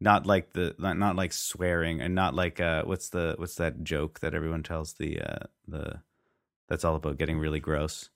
[0.00, 3.82] not like the not, not like swearing and not like uh what's the what's that
[3.82, 6.00] joke that everyone tells the uh the
[6.70, 8.08] that's all about getting really gross.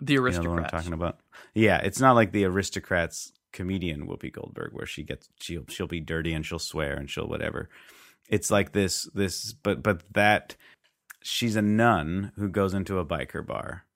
[0.00, 0.44] the aristocrats.
[0.44, 1.20] You know the aristocrats I'm talking about?
[1.54, 6.00] Yeah, it's not like the aristocrats comedian Whoopi Goldberg where she gets she'll she'll be
[6.00, 7.70] dirty and she'll swear and she'll whatever.
[8.28, 10.56] It's like this this but but that
[11.22, 13.86] she's a nun who goes into a biker bar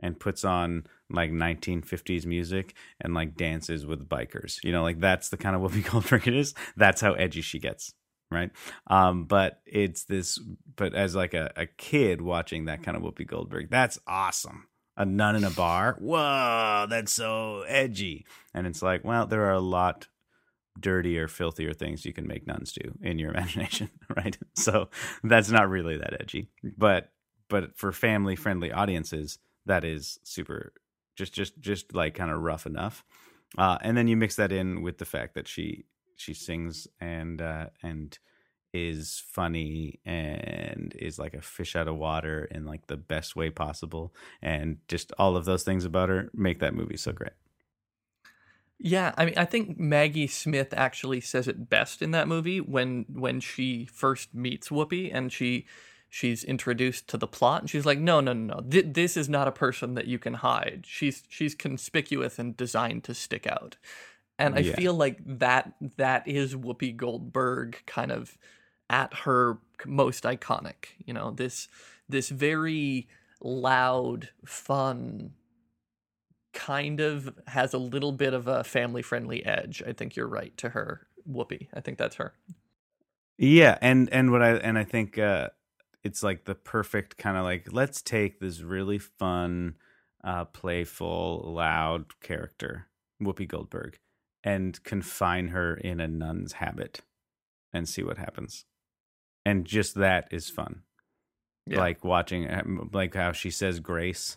[0.00, 4.64] and puts on like 1950s music and like dances with bikers.
[4.64, 6.54] You know, like that's the kind of Whoopi Goldberg it is.
[6.76, 7.92] That's how edgy she gets,
[8.32, 8.50] right?
[8.86, 10.38] Um, but it's this.
[10.76, 14.66] But as like a, a kid watching that kind of Whoopi Goldberg, that's awesome.
[14.96, 15.96] a nun in a bar.
[16.00, 18.26] Whoa, that's so edgy.
[18.54, 20.08] And it's like, well, there are a lot
[20.78, 24.36] dirtier, filthier things you can make nuns do in your imagination, right?
[24.54, 24.88] So
[25.22, 26.48] that's not really that edgy.
[26.76, 27.10] But
[27.48, 30.72] but for family friendly audiences, that is super
[31.16, 33.04] just just just like kind of rough enough.
[33.58, 35.84] Uh, and then you mix that in with the fact that she
[36.16, 38.18] she sings and uh, and
[38.72, 43.50] is funny and is like a fish out of water in like the best way
[43.50, 47.32] possible and just all of those things about her make that movie so great.
[48.84, 53.06] Yeah, I mean, I think Maggie Smith actually says it best in that movie when
[53.08, 55.66] when she first meets Whoopi and she
[56.08, 59.28] she's introduced to the plot and she's like, no, no, no, no, Th- this is
[59.28, 60.84] not a person that you can hide.
[60.86, 63.76] She's she's conspicuous and designed to stick out,
[64.38, 64.76] and I Yeah.
[64.76, 68.38] feel like that that is Whoopi Goldberg kind of
[68.90, 70.86] at her most iconic.
[71.04, 71.68] You know, this
[72.08, 73.08] this very
[73.40, 75.34] loud, fun
[76.52, 79.82] kind of has a little bit of a family friendly edge.
[79.86, 81.06] I think you're right to her.
[81.28, 81.68] Whoopi.
[81.72, 82.34] I think that's her.
[83.38, 85.50] Yeah, and and what I and I think uh
[86.04, 89.76] it's like the perfect kind of like let's take this really fun,
[90.24, 92.88] uh playful, loud character,
[93.20, 93.98] Whoopi Goldberg,
[94.44, 97.00] and confine her in a nun's habit
[97.72, 98.64] and see what happens.
[99.44, 100.82] And just that is fun.
[101.66, 101.78] Yeah.
[101.78, 104.36] Like watching um, like how she says grace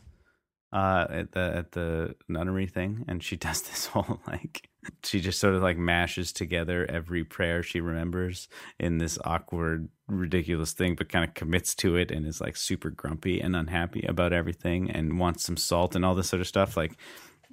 [0.73, 4.67] uh at the at the nunnery thing and she does this whole like
[5.03, 8.47] she just sort of like mashes together every prayer she remembers
[8.79, 12.89] in this awkward ridiculous thing but kind of commits to it and is like super
[12.89, 16.75] grumpy and unhappy about everything and wants some salt and all this sort of stuff
[16.75, 16.97] like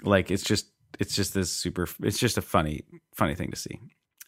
[0.02, 2.82] like it's just it's just this super it's just a funny
[3.14, 3.80] funny thing to see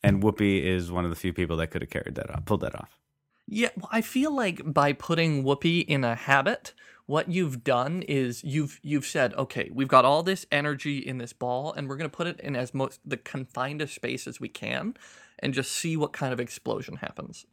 [0.02, 2.60] and whoopi is one of the few people that could have carried that off pulled
[2.60, 2.98] that off
[3.46, 6.72] Yeah, well, I feel like by putting Whoopi in a habit,
[7.06, 11.32] what you've done is you've you've said, okay, we've got all this energy in this
[11.34, 14.48] ball, and we're gonna put it in as most the confined of space as we
[14.48, 14.94] can,
[15.40, 17.46] and just see what kind of explosion happens.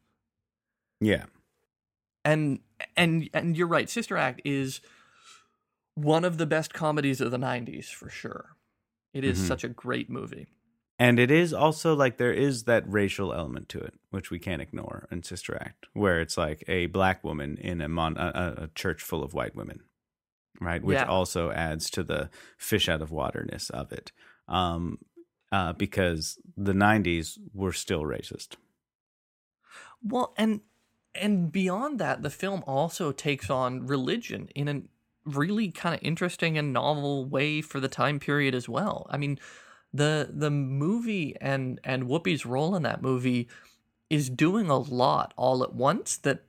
[1.01, 1.25] yeah
[2.23, 2.59] And
[2.95, 4.81] and and you're right, Sister Act is
[5.95, 8.55] one of the best comedies of the '90s for sure.
[9.13, 9.47] It is Mhm.
[9.47, 10.47] such a great movie.
[10.99, 14.61] And it is also like there is that racial element to it, which we can't
[14.61, 18.67] ignore in Sister Act, where it's like a black woman in a, mon- a, a-
[18.75, 19.81] church full of white women,
[20.59, 20.83] right?
[20.83, 21.05] Which Yeah.
[21.05, 24.11] also adds to the fish out of waterness of it,
[24.47, 24.99] um,
[25.51, 28.55] uh, because the '90s were still racist.
[30.03, 30.61] Well, and
[31.13, 34.81] and beyond that, the film also takes on religion in a
[35.25, 39.07] really kind of interesting and novel way for the time period as well.
[39.09, 39.39] I mean,
[39.93, 43.47] the the movie and and Whoopi's role in that movie
[44.09, 46.43] is doing a lot all at once that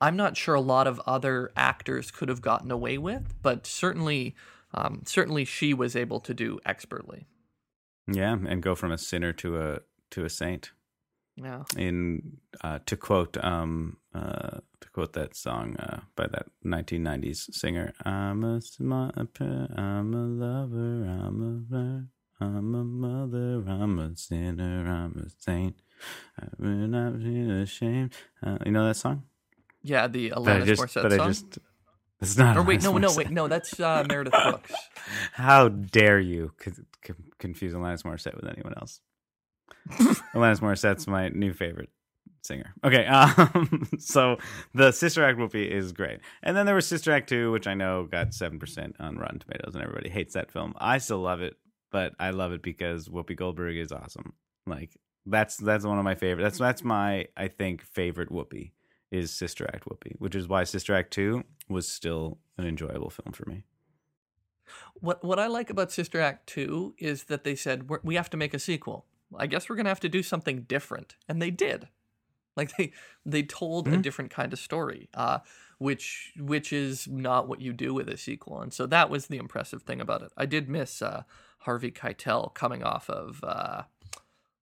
[0.00, 4.34] I'm not sure a lot of other actors could have gotten away with, but certainly
[4.74, 7.26] um, certainly she was able to do expertly.
[8.06, 9.78] Yeah, and go from a sinner to a
[10.10, 10.72] to a saint.
[11.36, 11.62] Yeah.
[11.76, 17.92] in uh, to quote um uh to quote that song uh by that 1990s singer
[18.04, 22.06] I'm a I'm a lover I'm a ver-
[22.40, 25.76] I'm a mother I'm a sinner I'm a saint
[26.60, 27.14] I'm not
[27.62, 28.12] ashamed
[28.44, 29.22] uh, you know that song
[29.82, 31.20] Yeah, the Alanis just Morissette but song.
[31.20, 31.58] I just
[32.20, 34.72] it's not or wait, no, no, wait, no, that's uh, Meredith Brooks.
[35.32, 36.70] how dare you co-
[37.02, 39.00] co- confuse Alanis Morissette with anyone else
[40.34, 41.90] Alanis Morissette's my new favorite
[42.42, 42.74] singer.
[42.84, 44.38] Okay, um, so
[44.74, 47.74] the Sister Act Whoopi is great, and then there was Sister Act Two, which I
[47.74, 50.74] know got seven percent on Rotten Tomatoes, and everybody hates that film.
[50.78, 51.56] I still love it,
[51.90, 54.34] but I love it because Whoopi Goldberg is awesome.
[54.66, 56.42] Like that's that's one of my favorite.
[56.44, 58.72] That's that's my I think favorite Whoopi
[59.10, 63.32] is Sister Act Whoopi, which is why Sister Act Two was still an enjoyable film
[63.32, 63.64] for me.
[64.94, 68.36] What what I like about Sister Act 2 is that they said we have to
[68.36, 69.06] make a sequel.
[69.36, 71.16] I guess we're going to have to do something different.
[71.28, 71.88] And they did.
[72.56, 72.92] Like they
[73.24, 75.38] they told a different kind of story, uh,
[75.78, 78.60] which which is not what you do with a sequel.
[78.60, 80.32] And so that was the impressive thing about it.
[80.36, 81.22] I did miss uh,
[81.60, 83.84] Harvey Keitel coming off of uh,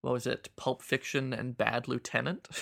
[0.03, 0.51] what was it?
[0.55, 2.49] Pulp Fiction and Bad Lieutenant.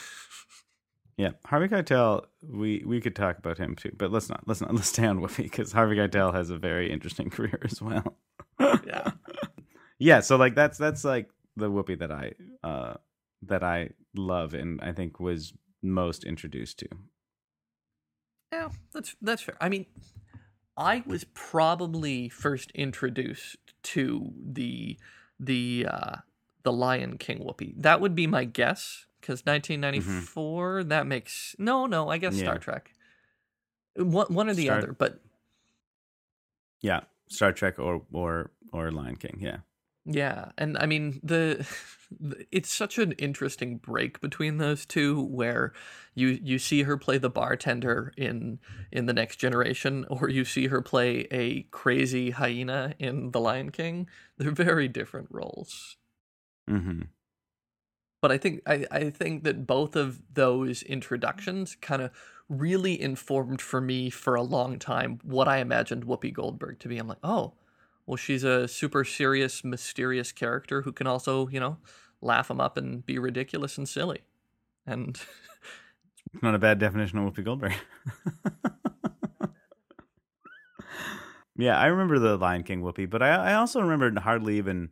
[1.19, 2.27] Yeah, Harvey Keitel.
[2.49, 4.45] We we could talk about him too, but let's not.
[4.47, 4.73] Let's not.
[4.75, 8.17] Let's stay on Whoopi because Harvey Keitel has a very interesting career as well.
[8.61, 9.11] yeah.
[9.99, 11.29] yeah, so like that's that's like
[11.59, 12.33] the Whoopi that I
[12.63, 12.95] uh
[13.43, 15.53] that I love and I think was
[15.83, 16.89] most introduced to.
[18.53, 19.57] Yeah, that's that's fair.
[19.61, 19.87] I mean,
[20.77, 23.57] I was probably first introduced
[23.95, 24.99] to the
[25.39, 26.17] the uh,
[26.63, 27.75] the Lion King Whoopi.
[27.77, 30.85] That would be my guess because 1994.
[30.85, 32.09] That makes no, no.
[32.09, 32.45] I guess Yeah.
[32.45, 32.93] Star Trek.
[33.97, 35.21] One one or the Star- other, but
[36.81, 39.39] Yeah, Star Trek or or or Lion King.
[39.41, 39.59] Yeah.
[40.11, 41.67] Yeah, and I mean the
[42.51, 45.75] it's such an interesting break between those two where
[46.15, 48.59] you you see her play the bartender in
[48.91, 53.71] in the next generation or you see her play a crazy hyena in The Lion
[53.71, 54.09] King.
[54.39, 55.97] They're very different roles.
[56.69, 57.03] Mm-hmm.
[58.23, 62.11] But I think I, I think that both of those introductions kind of
[62.49, 66.97] really informed for me for a long time what I imagined Whoopi Goldberg to be.
[66.97, 67.53] I'm like, oh,
[68.09, 71.77] well, she's a super serious, mysterious character who can also, you know,
[72.23, 74.23] laugh them up and be ridiculous and silly.
[74.87, 75.21] And
[76.33, 77.75] it's Not a bad definition of Whoopi Goldberg.
[81.59, 84.89] yeah, I remember the Lion King Whoopi, but I, I also remember hardly even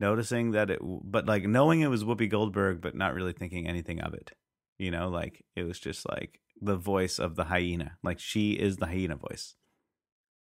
[0.00, 4.00] noticing that it, but like knowing it was Whoopi Goldberg, but not really thinking anything
[4.00, 4.32] of it.
[4.76, 7.96] You know, like it was just like the voice of the hyena.
[8.02, 9.54] Like she is the hyena voice.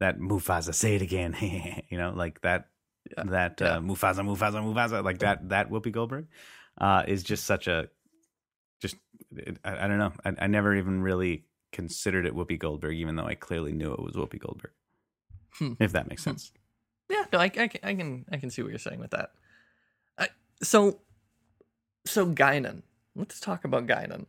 [0.00, 1.34] That Mufasa, say it again.
[1.90, 2.68] you know, like that,
[3.16, 3.66] Yeah, that yeah.
[3.76, 6.26] Uh, Mufasa, Mufasa, Mufasa, like that, that Whoopi Goldberg
[6.80, 7.88] uh, is just such a,
[8.80, 8.96] just,
[9.34, 10.12] it, I, I don't know.
[10.24, 14.00] I, I never even really considered it Whoopi Goldberg, even though I clearly knew it
[14.00, 14.70] was Whoopi Goldberg.
[15.54, 15.72] Hmm.
[15.80, 16.30] If that makes Hmm.
[16.30, 16.52] sense.
[17.10, 19.30] yeah, no, I, I, can, I can I can see what you're saying with that.
[20.18, 20.28] I,
[20.62, 21.00] so
[22.06, 22.82] so Guinan.
[23.16, 24.26] Let's talk about Guinan.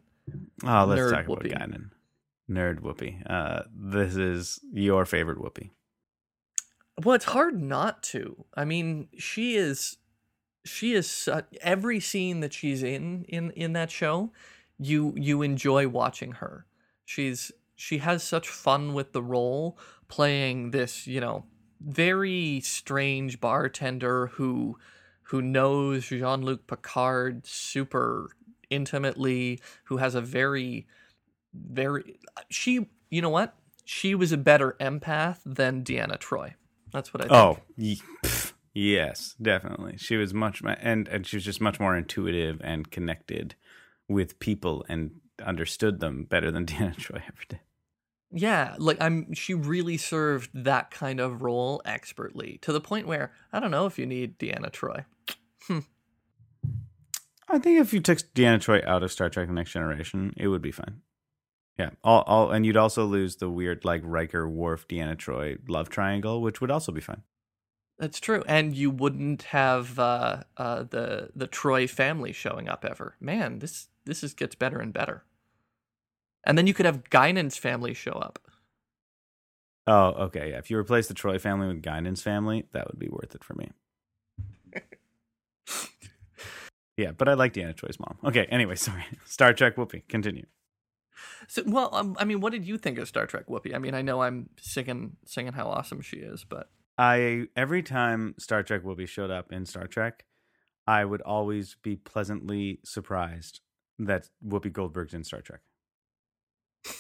[0.64, 1.52] Oh, let's Nerd talk Whoopi.
[1.56, 1.90] about Guinan.
[2.50, 3.22] Nerd Whoopi.
[3.30, 5.70] Uh, this is your favorite Whoopi.
[7.04, 8.46] Well, it's hard not to.
[8.56, 9.98] I mean, she is
[10.66, 14.32] she is su- every scene that she's in in in that show,
[14.78, 16.66] you you enjoy watching her.
[17.06, 19.78] She's she has such fun with the role
[20.10, 21.46] playing this, you know,
[21.80, 24.78] very strange bartender who
[25.24, 28.32] who knows Jean-Luc Picard super
[28.70, 30.88] intimately, who has a very
[31.54, 32.20] very
[32.50, 33.56] she you know what?
[33.86, 36.54] She was a better empath than Deanna Troi.
[36.92, 37.34] That's what I think.
[37.34, 38.02] Oh, ye-
[38.74, 39.98] yes, definitely.
[39.98, 43.56] She was much, and and she was just much more intuitive and connected
[44.08, 45.12] with people and
[45.44, 47.60] understood them better than Deanna Troi ever did.
[48.32, 53.34] Yeah, like I'm she really served that kind of role expertly to the point where
[53.52, 55.06] I don't know if you need Deanna Troi.
[55.64, 55.80] Hmm.
[57.52, 60.48] I think if you took Deanna Troi out of Star Trek: The Next Generation, it
[60.48, 61.02] would be fine.
[61.80, 65.88] Yeah, all, all, and you'd also lose the weird like Riker, Worf, Deanna Troi love
[65.88, 67.24] triangle, which would also be fine.
[67.98, 68.44] That's true.
[68.48, 73.16] And you wouldn't have uh, uh, the the Troi family showing up ever.
[73.22, 75.24] Man, this this is gets better and better.
[76.46, 78.40] And then you could have Guinan's family show up.
[79.88, 80.52] Oh, okay.
[80.52, 83.44] Yeah, if you replace the Troi family with Guinan's family, that would be worth it
[83.44, 83.72] for me.
[86.98, 88.18] yeah, but I like Deanna Troi's mom.
[88.26, 88.48] Okay.
[88.52, 89.06] Anyway, sorry.
[89.24, 90.06] Star Trek Whoopi.
[90.10, 90.46] Continue.
[91.48, 93.74] So, well, um, I mean, what did you think of Star Trek Whoopi?
[93.74, 98.36] I mean, I know I'm singing singing how awesome she is, but I every time
[98.38, 100.26] Star Trek Whoopi showed up in Star Trek,
[100.86, 103.62] I would always be pleasantly surprised
[104.00, 105.62] that Whoopi Goldberg's in Star Trek.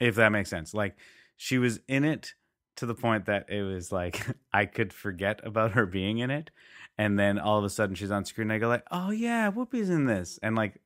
[0.00, 0.74] if that makes sense.
[0.74, 0.96] Like
[1.36, 2.34] she was in it
[2.76, 6.50] to the point that it was like I could forget about her being in it,
[6.98, 8.50] and then all of a sudden she's on screen.
[8.50, 10.80] And I go like, "Oh yeah, Whoopi's in this," and like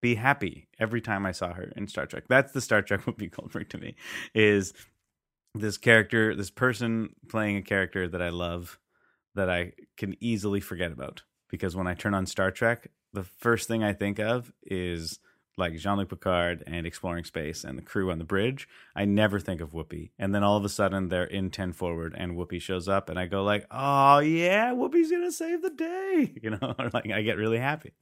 [0.00, 2.24] be happy every time I saw her in Star Trek.
[2.28, 3.96] That's the Star Trek Whoopi Goldberg to me.
[4.34, 4.72] Is
[5.54, 8.78] this character, this person playing a character that I love,
[9.34, 11.22] that I can easily forget about.
[11.48, 15.18] Because when I turn on Star Trek, the first thing I think of is
[15.56, 18.68] like Jean Luc Picard and exploring space and the crew on the bridge.
[18.94, 20.10] I never think of Whoopi.
[20.18, 23.18] And then all of a sudden they're in 10 forward and Whoopi shows up and
[23.18, 26.34] I go like, oh yeah, Whoopi's gonna save the day.
[26.42, 27.92] You know, like I get really happy.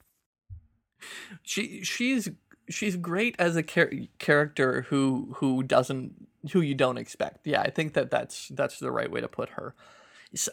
[1.43, 2.29] She she's
[2.69, 7.47] she's great as a char- character who who doesn't who you don't expect.
[7.47, 9.75] Yeah, I think that that's that's the right way to put her.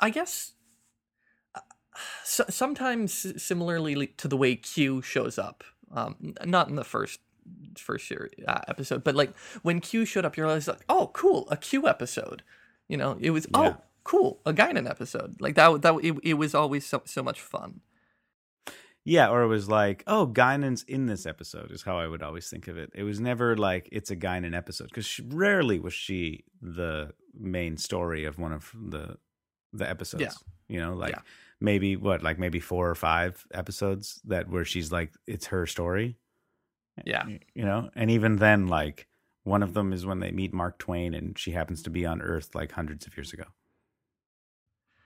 [0.01, 0.53] I guess
[1.55, 1.59] uh,
[2.23, 7.19] so, sometimes similarly to the way Q shows up, um, not in the first
[7.77, 11.47] first series uh, episode, but like when Q showed up, you're always like, oh, cool,
[11.49, 12.43] a Q episode.
[12.87, 13.59] You know, it was Yeah.
[13.59, 15.41] oh, cool, a Guinan episode.
[15.41, 17.81] Like that that it, it was always so so much fun.
[19.05, 22.49] Yeah, or it was like, oh, Guinan's in this episode, is how I would always
[22.49, 22.89] think of it.
[22.95, 28.23] It was never like it's a Guinan episode because rarely was she the main story
[28.25, 29.17] of one of the
[29.73, 30.21] the episodes.
[30.23, 30.29] Yeah.
[30.69, 31.21] You know, like Yeah.
[31.59, 36.17] maybe what, like maybe four or five episodes that where she's like it's her story.
[37.05, 37.25] Yeah.
[37.55, 39.07] You know, and even then, like
[39.43, 42.21] one of them is when they meet Mark Twain and she happens to be on
[42.21, 43.45] Earth like hundreds of years ago,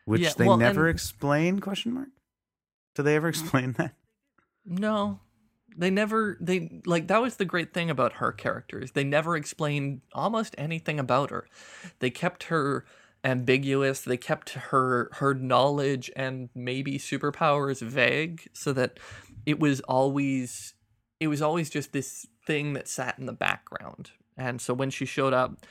[0.05, 1.59] which Yeah, they well, never and- explain?
[1.59, 2.09] Question mark.
[2.97, 3.93] Do they ever explain that?
[4.65, 5.19] No.
[5.77, 8.93] They never they like that was the great thing about her characters.
[8.93, 11.47] They never explained almost anything about her.
[11.99, 12.85] They kept her
[13.23, 14.01] ambiguous.
[14.01, 18.99] They kept her her knowledge and maybe superpowers vague so that
[19.45, 20.73] it was always
[21.19, 24.09] it was always just this thing that sat in the background.
[24.35, 25.63] And so when she showed up,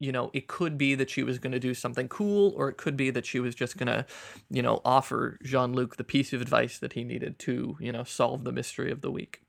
[0.00, 2.76] you know, it could be that she was going to do something cool, or it
[2.76, 4.06] could be that she was just going to,
[4.50, 8.04] you know, offer Jean Luc the piece of advice that he needed to, you know,
[8.04, 9.42] solve the mystery of the week.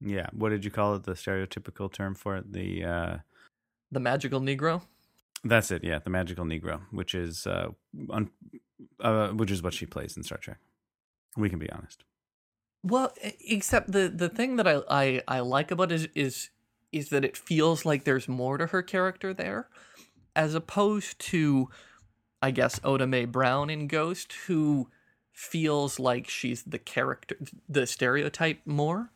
[0.00, 0.26] Yeah.
[0.32, 1.02] What did you call it?
[1.02, 2.52] The stereotypical term for it?
[2.52, 3.16] The uh,
[3.90, 4.82] The magical Negro.
[5.44, 5.82] that's it.
[5.84, 7.68] Yeah, the magical Negro, which is uh,
[8.10, 8.30] un-
[9.00, 10.58] uh, which is what she plays in Star Trek.
[11.36, 12.04] We can be honest.
[12.82, 13.12] Well,
[13.46, 16.50] except the the thing that I I, I like about it is is
[16.92, 19.68] is that it feels like there's more to her character there,
[20.34, 21.68] as opposed to,
[22.42, 24.88] I guess Oda Mae Brown in Ghost, who
[25.32, 27.36] feels like she's the character,
[27.68, 29.10] the stereotype more,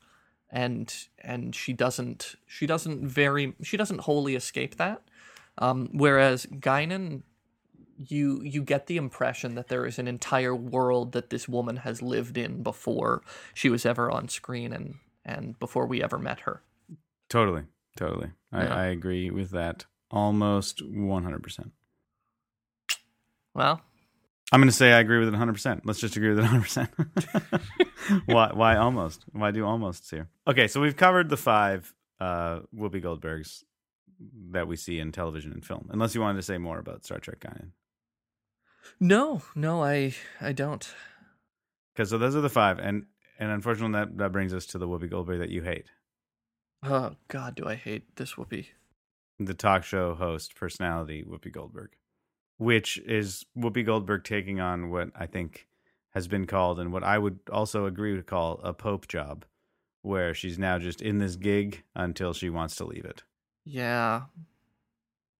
[0.50, 5.02] and and she doesn't she doesn't very she doesn't wholly escape that.
[5.58, 7.22] Um, whereas Guinan
[7.98, 12.02] you you get the impression that there is an entire world that this woman has
[12.02, 13.22] lived in before
[13.52, 16.62] she was ever on screen and and before we ever met her.
[17.34, 17.64] Totally,
[17.96, 18.30] totally.
[18.52, 18.74] I, Yeah.
[18.74, 21.72] I agree with that almost one hundred percent.
[23.54, 23.80] Well,
[24.52, 25.80] I'm going to say I agree with it 100%.
[25.84, 28.22] Let's just agree with it 100%.
[28.26, 29.24] why why almost?
[29.32, 30.28] Why do almosts here?
[30.46, 33.64] Okay, so we've covered the five uh Whoopi Goldbergs
[34.52, 35.88] that we see in television and film.
[35.90, 37.70] Unless you wanted to say more about Star Trek Guinan.
[39.00, 40.88] no, no, I I don't.
[41.96, 43.06] Cuz so those are the five and
[43.40, 45.86] and unfortunately that that brings us to the Whoopi Goldberg that you hate.
[46.84, 48.66] Oh God, do I hate this Whoopi?
[49.38, 51.90] The talk show host personality Whoopi Goldberg,
[52.58, 55.66] which is Whoopi Goldberg taking on what I think
[56.10, 59.44] has been called and what I would also agree to call a pope job
[60.02, 63.22] where she's now just in this gig until she wants to leave it.
[63.64, 64.24] Yeah,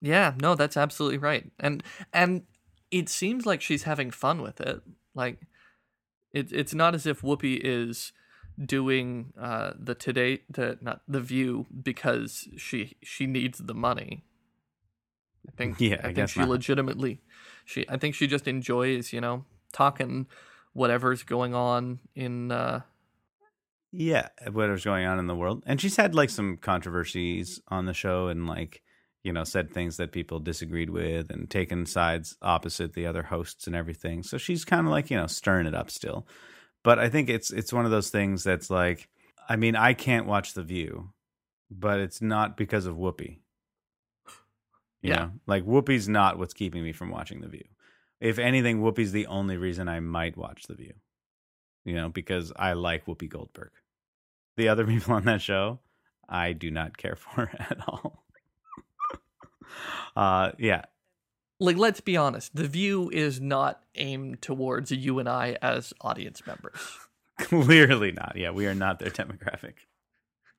[0.00, 1.50] yeah, no, that's absolutely right.
[1.60, 1.82] And
[2.12, 2.42] and
[2.90, 4.82] it seems like she's having fun with it.
[5.14, 5.40] Like
[6.32, 8.12] it, it's not as if Whoopi is
[8.62, 14.24] doing uh, the today the not the view because she she needs the money.
[15.48, 16.48] I think Yeah, I I, think guess she not.
[16.48, 17.20] legitimately
[17.64, 20.26] she I think she just enjoys, you know, talking
[20.72, 22.80] whatever's going on in uh
[23.92, 25.62] Yeah, whatever's going on in the world.
[25.66, 28.82] And she's had like some controversies on the show and like,
[29.22, 33.66] you know, said things that people disagreed with and taken sides opposite the other hosts
[33.68, 34.22] and everything.
[34.24, 36.26] So she's kind of like, you know, stirring it up still.
[36.84, 39.08] But I think it's it's one of those things that's like
[39.48, 41.10] I mean, I can't watch The View,
[41.70, 43.40] but it's not because of Whoopi.
[45.02, 45.16] You Yeah.
[45.16, 47.64] know, like Whoopi's not what's keeping me from watching The View.
[48.20, 50.94] If anything, Whoopi's the only reason I might watch The View.
[51.84, 53.72] You know, because I like Whoopi Goldberg.
[54.56, 55.80] The other people on that show,
[56.28, 58.24] I do not care for at all.
[60.16, 60.84] uh yeah.
[61.64, 66.46] Like let's be honest, the view is not aimed towards you and I as audience
[66.46, 66.78] members.
[67.38, 68.34] Clearly not.
[68.36, 69.74] Yeah, we are not their demographic.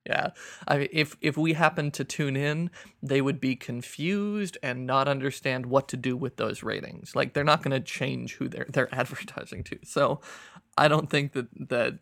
[0.06, 0.32] Yeah.
[0.68, 2.70] I mean, if if we happen to tune in,
[3.02, 7.16] they would be confused and not understand what to do with those ratings.
[7.16, 9.80] Like they're not going to change who they're they're advertising to.
[9.84, 10.22] So,
[10.78, 12.00] I don't think that that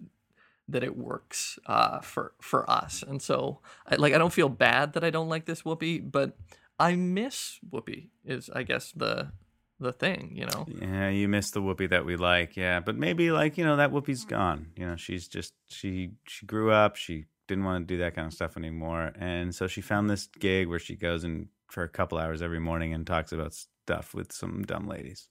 [0.67, 3.03] that it works uh, for for us.
[3.07, 6.35] And so, I, like I don't feel bad that I don't like this Whoopi, but
[6.79, 8.09] I miss Whoopi.
[8.25, 9.31] Is I guess the
[9.79, 10.65] the thing, you know.
[10.67, 12.57] Yeah, you miss the Whoopi that we like.
[12.57, 14.71] Yeah, but maybe like, you know, that Whoopi's gone.
[14.75, 18.25] You know, she's just she she grew up, she didn't want to do that kind
[18.25, 19.11] of stuff anymore.
[19.19, 22.59] And so she found this gig where she goes in for a couple hours every
[22.59, 25.29] morning and talks about stuff with some dumb ladies.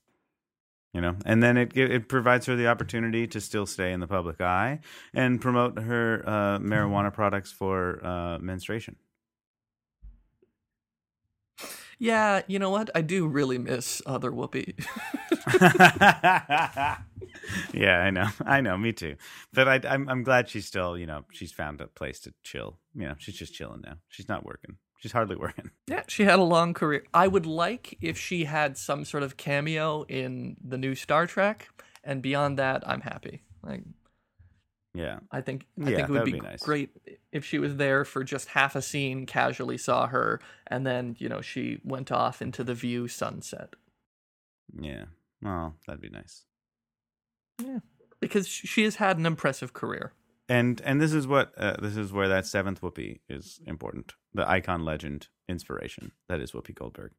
[0.92, 4.06] You know, and then it it provides her the opportunity to still stay in the
[4.06, 4.80] public eye
[5.14, 8.96] and promote her uh, marijuana products for uh, menstruation.
[12.02, 12.90] Yeah, you know what?
[12.96, 14.74] I do really miss uh, other Whoopi.
[17.72, 19.14] yeah, I know, I know, me too.
[19.52, 22.80] But I, I'm, I'm glad she's still, you know, she's found a place to chill.
[22.92, 23.98] You know, she's just chilling now.
[24.08, 24.78] She's not working.
[24.98, 25.70] She's hardly working.
[25.86, 27.04] Yeah, she had a long career.
[27.14, 31.68] I would like if she had some sort of cameo in the new Star Trek,
[32.02, 33.44] and beyond that, I'm happy.
[33.62, 33.84] Like,
[34.94, 36.62] Yeah, I think I Yeah, think it would be, be nice.
[36.62, 36.90] great
[37.32, 41.28] if she was there for just half a scene, casually saw her, and then you
[41.28, 43.74] know she went off into the view sunset.
[44.78, 45.04] yeah.
[45.44, 46.44] Oh, that'd be nice.
[47.60, 47.78] Yeah,
[48.20, 50.12] because she has had an impressive career.
[50.48, 54.12] And and this is what uh, this is where that seventh Whoopi is important.
[54.34, 57.12] The icon, legend, inspiration that is Whoopi Goldberg.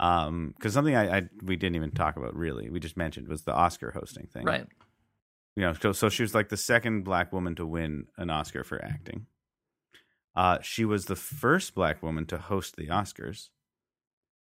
[0.00, 3.42] Um, because something I, I we didn't even talk about really, we just mentioned was
[3.42, 4.44] the Oscar hosting thing.
[4.44, 4.66] Right.
[5.58, 8.64] You know so, so she was like the second black woman to win an oscar
[8.64, 9.26] for acting
[10.34, 13.48] uh she was the first black woman to host the oscars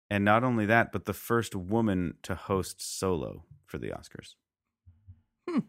[0.10, 4.36] and not only that, but the first woman to host solo for the Oscars.
[5.50, 5.60] Hmm.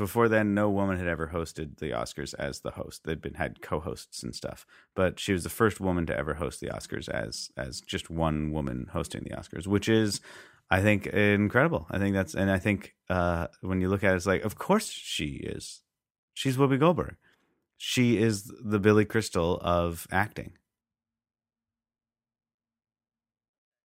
[0.00, 3.04] Before then, no woman had ever hosted the Oscars as the host.
[3.04, 6.60] They'd been had co-hosts and stuff, but she was the first woman to ever host
[6.60, 10.22] the Oscars as as just one woman hosting the Oscars, which is,
[10.70, 11.86] I think, incredible.
[11.90, 14.56] I think that's, and I think uh, when you look at it, it's like, of
[14.56, 15.82] course she is.
[16.32, 17.16] She's Whoopi Goldberg.
[17.76, 20.54] She is the Billy Crystal of acting.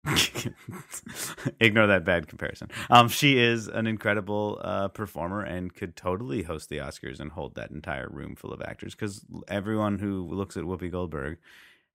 [1.59, 2.69] Ignore that bad comparison.
[2.89, 7.55] Um, she is an incredible uh, performer and could totally host the Oscars and hold
[7.55, 8.95] that entire room full of actors.
[8.95, 11.37] Because everyone who looks at Whoopi Goldberg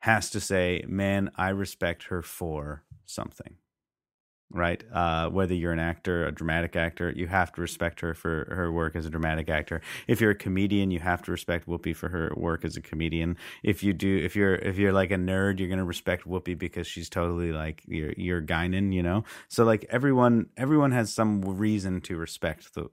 [0.00, 3.56] has to say, "Man, I respect her for something."
[4.53, 4.82] Right?
[4.92, 8.70] Uh, whether you're an actor, a dramatic actor, you have to respect her for her
[8.70, 9.80] work as a dramatic actor.
[10.07, 13.36] If you're a comedian, you have to respect Whoopi for her work as a comedian.
[13.62, 16.86] If you do, if you're if you're like a nerd, you're gonna respect Whoopi because
[16.86, 19.24] she's totally like your your Guinan, you know.
[19.48, 22.88] So like everyone everyone has some reason to respect the,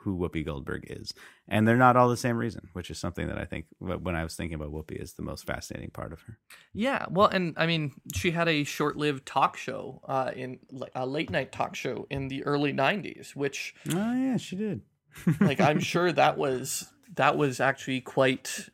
[0.00, 1.12] who Whoopi Goldberg is,
[1.48, 4.22] and they're not all the same reason, which is something that I think when I
[4.22, 6.38] was thinking about Whoopi is the most fascinating part of her.
[6.72, 10.60] Yeah, well, and I mean, she had a short-lived talk show uh, in
[10.94, 14.82] a late night talk show in the early '90s, which oh yeah, she did.
[15.40, 18.68] like I'm sure that was that was actually quite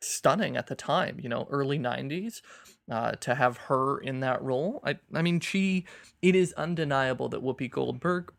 [0.00, 1.18] stunning at the time.
[1.20, 2.42] You know, early '90s.
[2.90, 5.86] Uh, to have her in that role, I, I mean, she.
[6.20, 8.32] It is undeniable that Whoopi Goldberg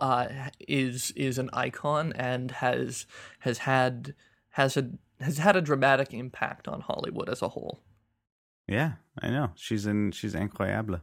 [0.00, 0.28] uh,
[0.60, 3.06] is is an icon and has
[3.40, 4.14] has had
[4.50, 7.80] has a has had a dramatic impact on Hollywood as a whole.
[8.66, 9.50] Yeah, I know.
[9.56, 11.00] She's in she's incroyable.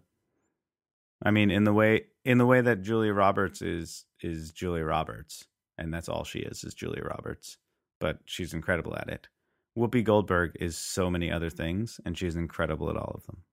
[1.23, 5.45] I mean, in the way in the way that Julia Roberts is is Julia Roberts,
[5.77, 7.57] and that's all she is is Julia Roberts.
[7.99, 9.27] But she's incredible at it.
[9.77, 13.43] Whoopi Goldberg is so many other things, and she's incredible at all of them.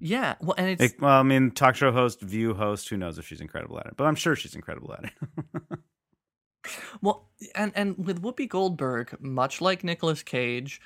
[0.00, 2.88] Yeah, well, and it's it, well, I mean, talk show host, View host.
[2.88, 3.96] Who knows if she's incredible at it?
[3.96, 5.78] But I'm sure she's incredible at it.
[7.02, 10.80] well, and and with Whoopi Goldberg, much like Nicolas Cage,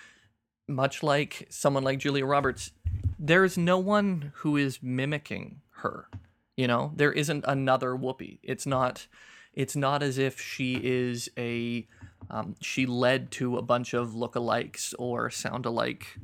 [0.66, 2.72] much like someone like Julia Roberts,
[3.18, 6.08] there is no one who is mimicking her.
[6.56, 8.38] You know, there isn't another Whoopi.
[8.42, 9.06] It's not.
[9.54, 11.86] It's not as if she is a.
[12.30, 16.18] Um, she led to a bunch of lookalikes or sound alike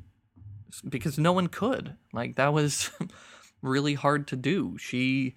[0.88, 1.96] because no one could.
[2.12, 2.90] Like that was
[3.62, 4.76] really hard to do.
[4.78, 5.34] She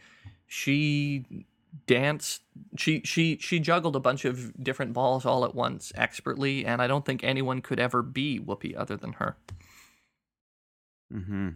[0.48, 1.46] she
[1.88, 2.42] danced
[2.78, 6.88] she she she juggled a bunch of different balls all at once expertly and I
[6.88, 9.38] don't think anyone could ever be Whoopi other than her.
[11.14, 11.56] Mhm.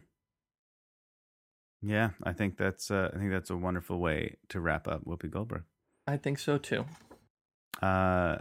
[1.81, 5.29] Yeah, I think that's uh, I think that's a wonderful way to wrap up Whoopi
[5.29, 5.63] Goldberg.
[6.07, 6.85] I think so too.
[7.81, 8.37] Uh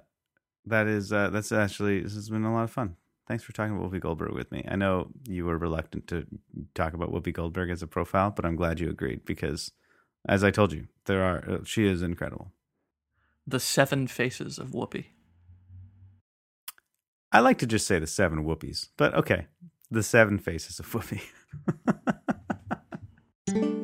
[0.67, 2.97] that is uh that's actually this has been a lot of fun
[3.27, 4.65] thanks for talking about Whoopi Goldberg with me.
[4.69, 6.27] I know you were reluctant to
[6.75, 9.73] talk about Whoopi Goldberg as a profile, but I'm glad you agreed because,
[10.29, 12.53] as I told you, there are uh, she is incredible.
[13.47, 15.07] The seven faces of Whoopi.
[17.33, 19.47] I like to just say the seven Whoopies, but okay,
[19.91, 21.23] the seven faces of Whoopi.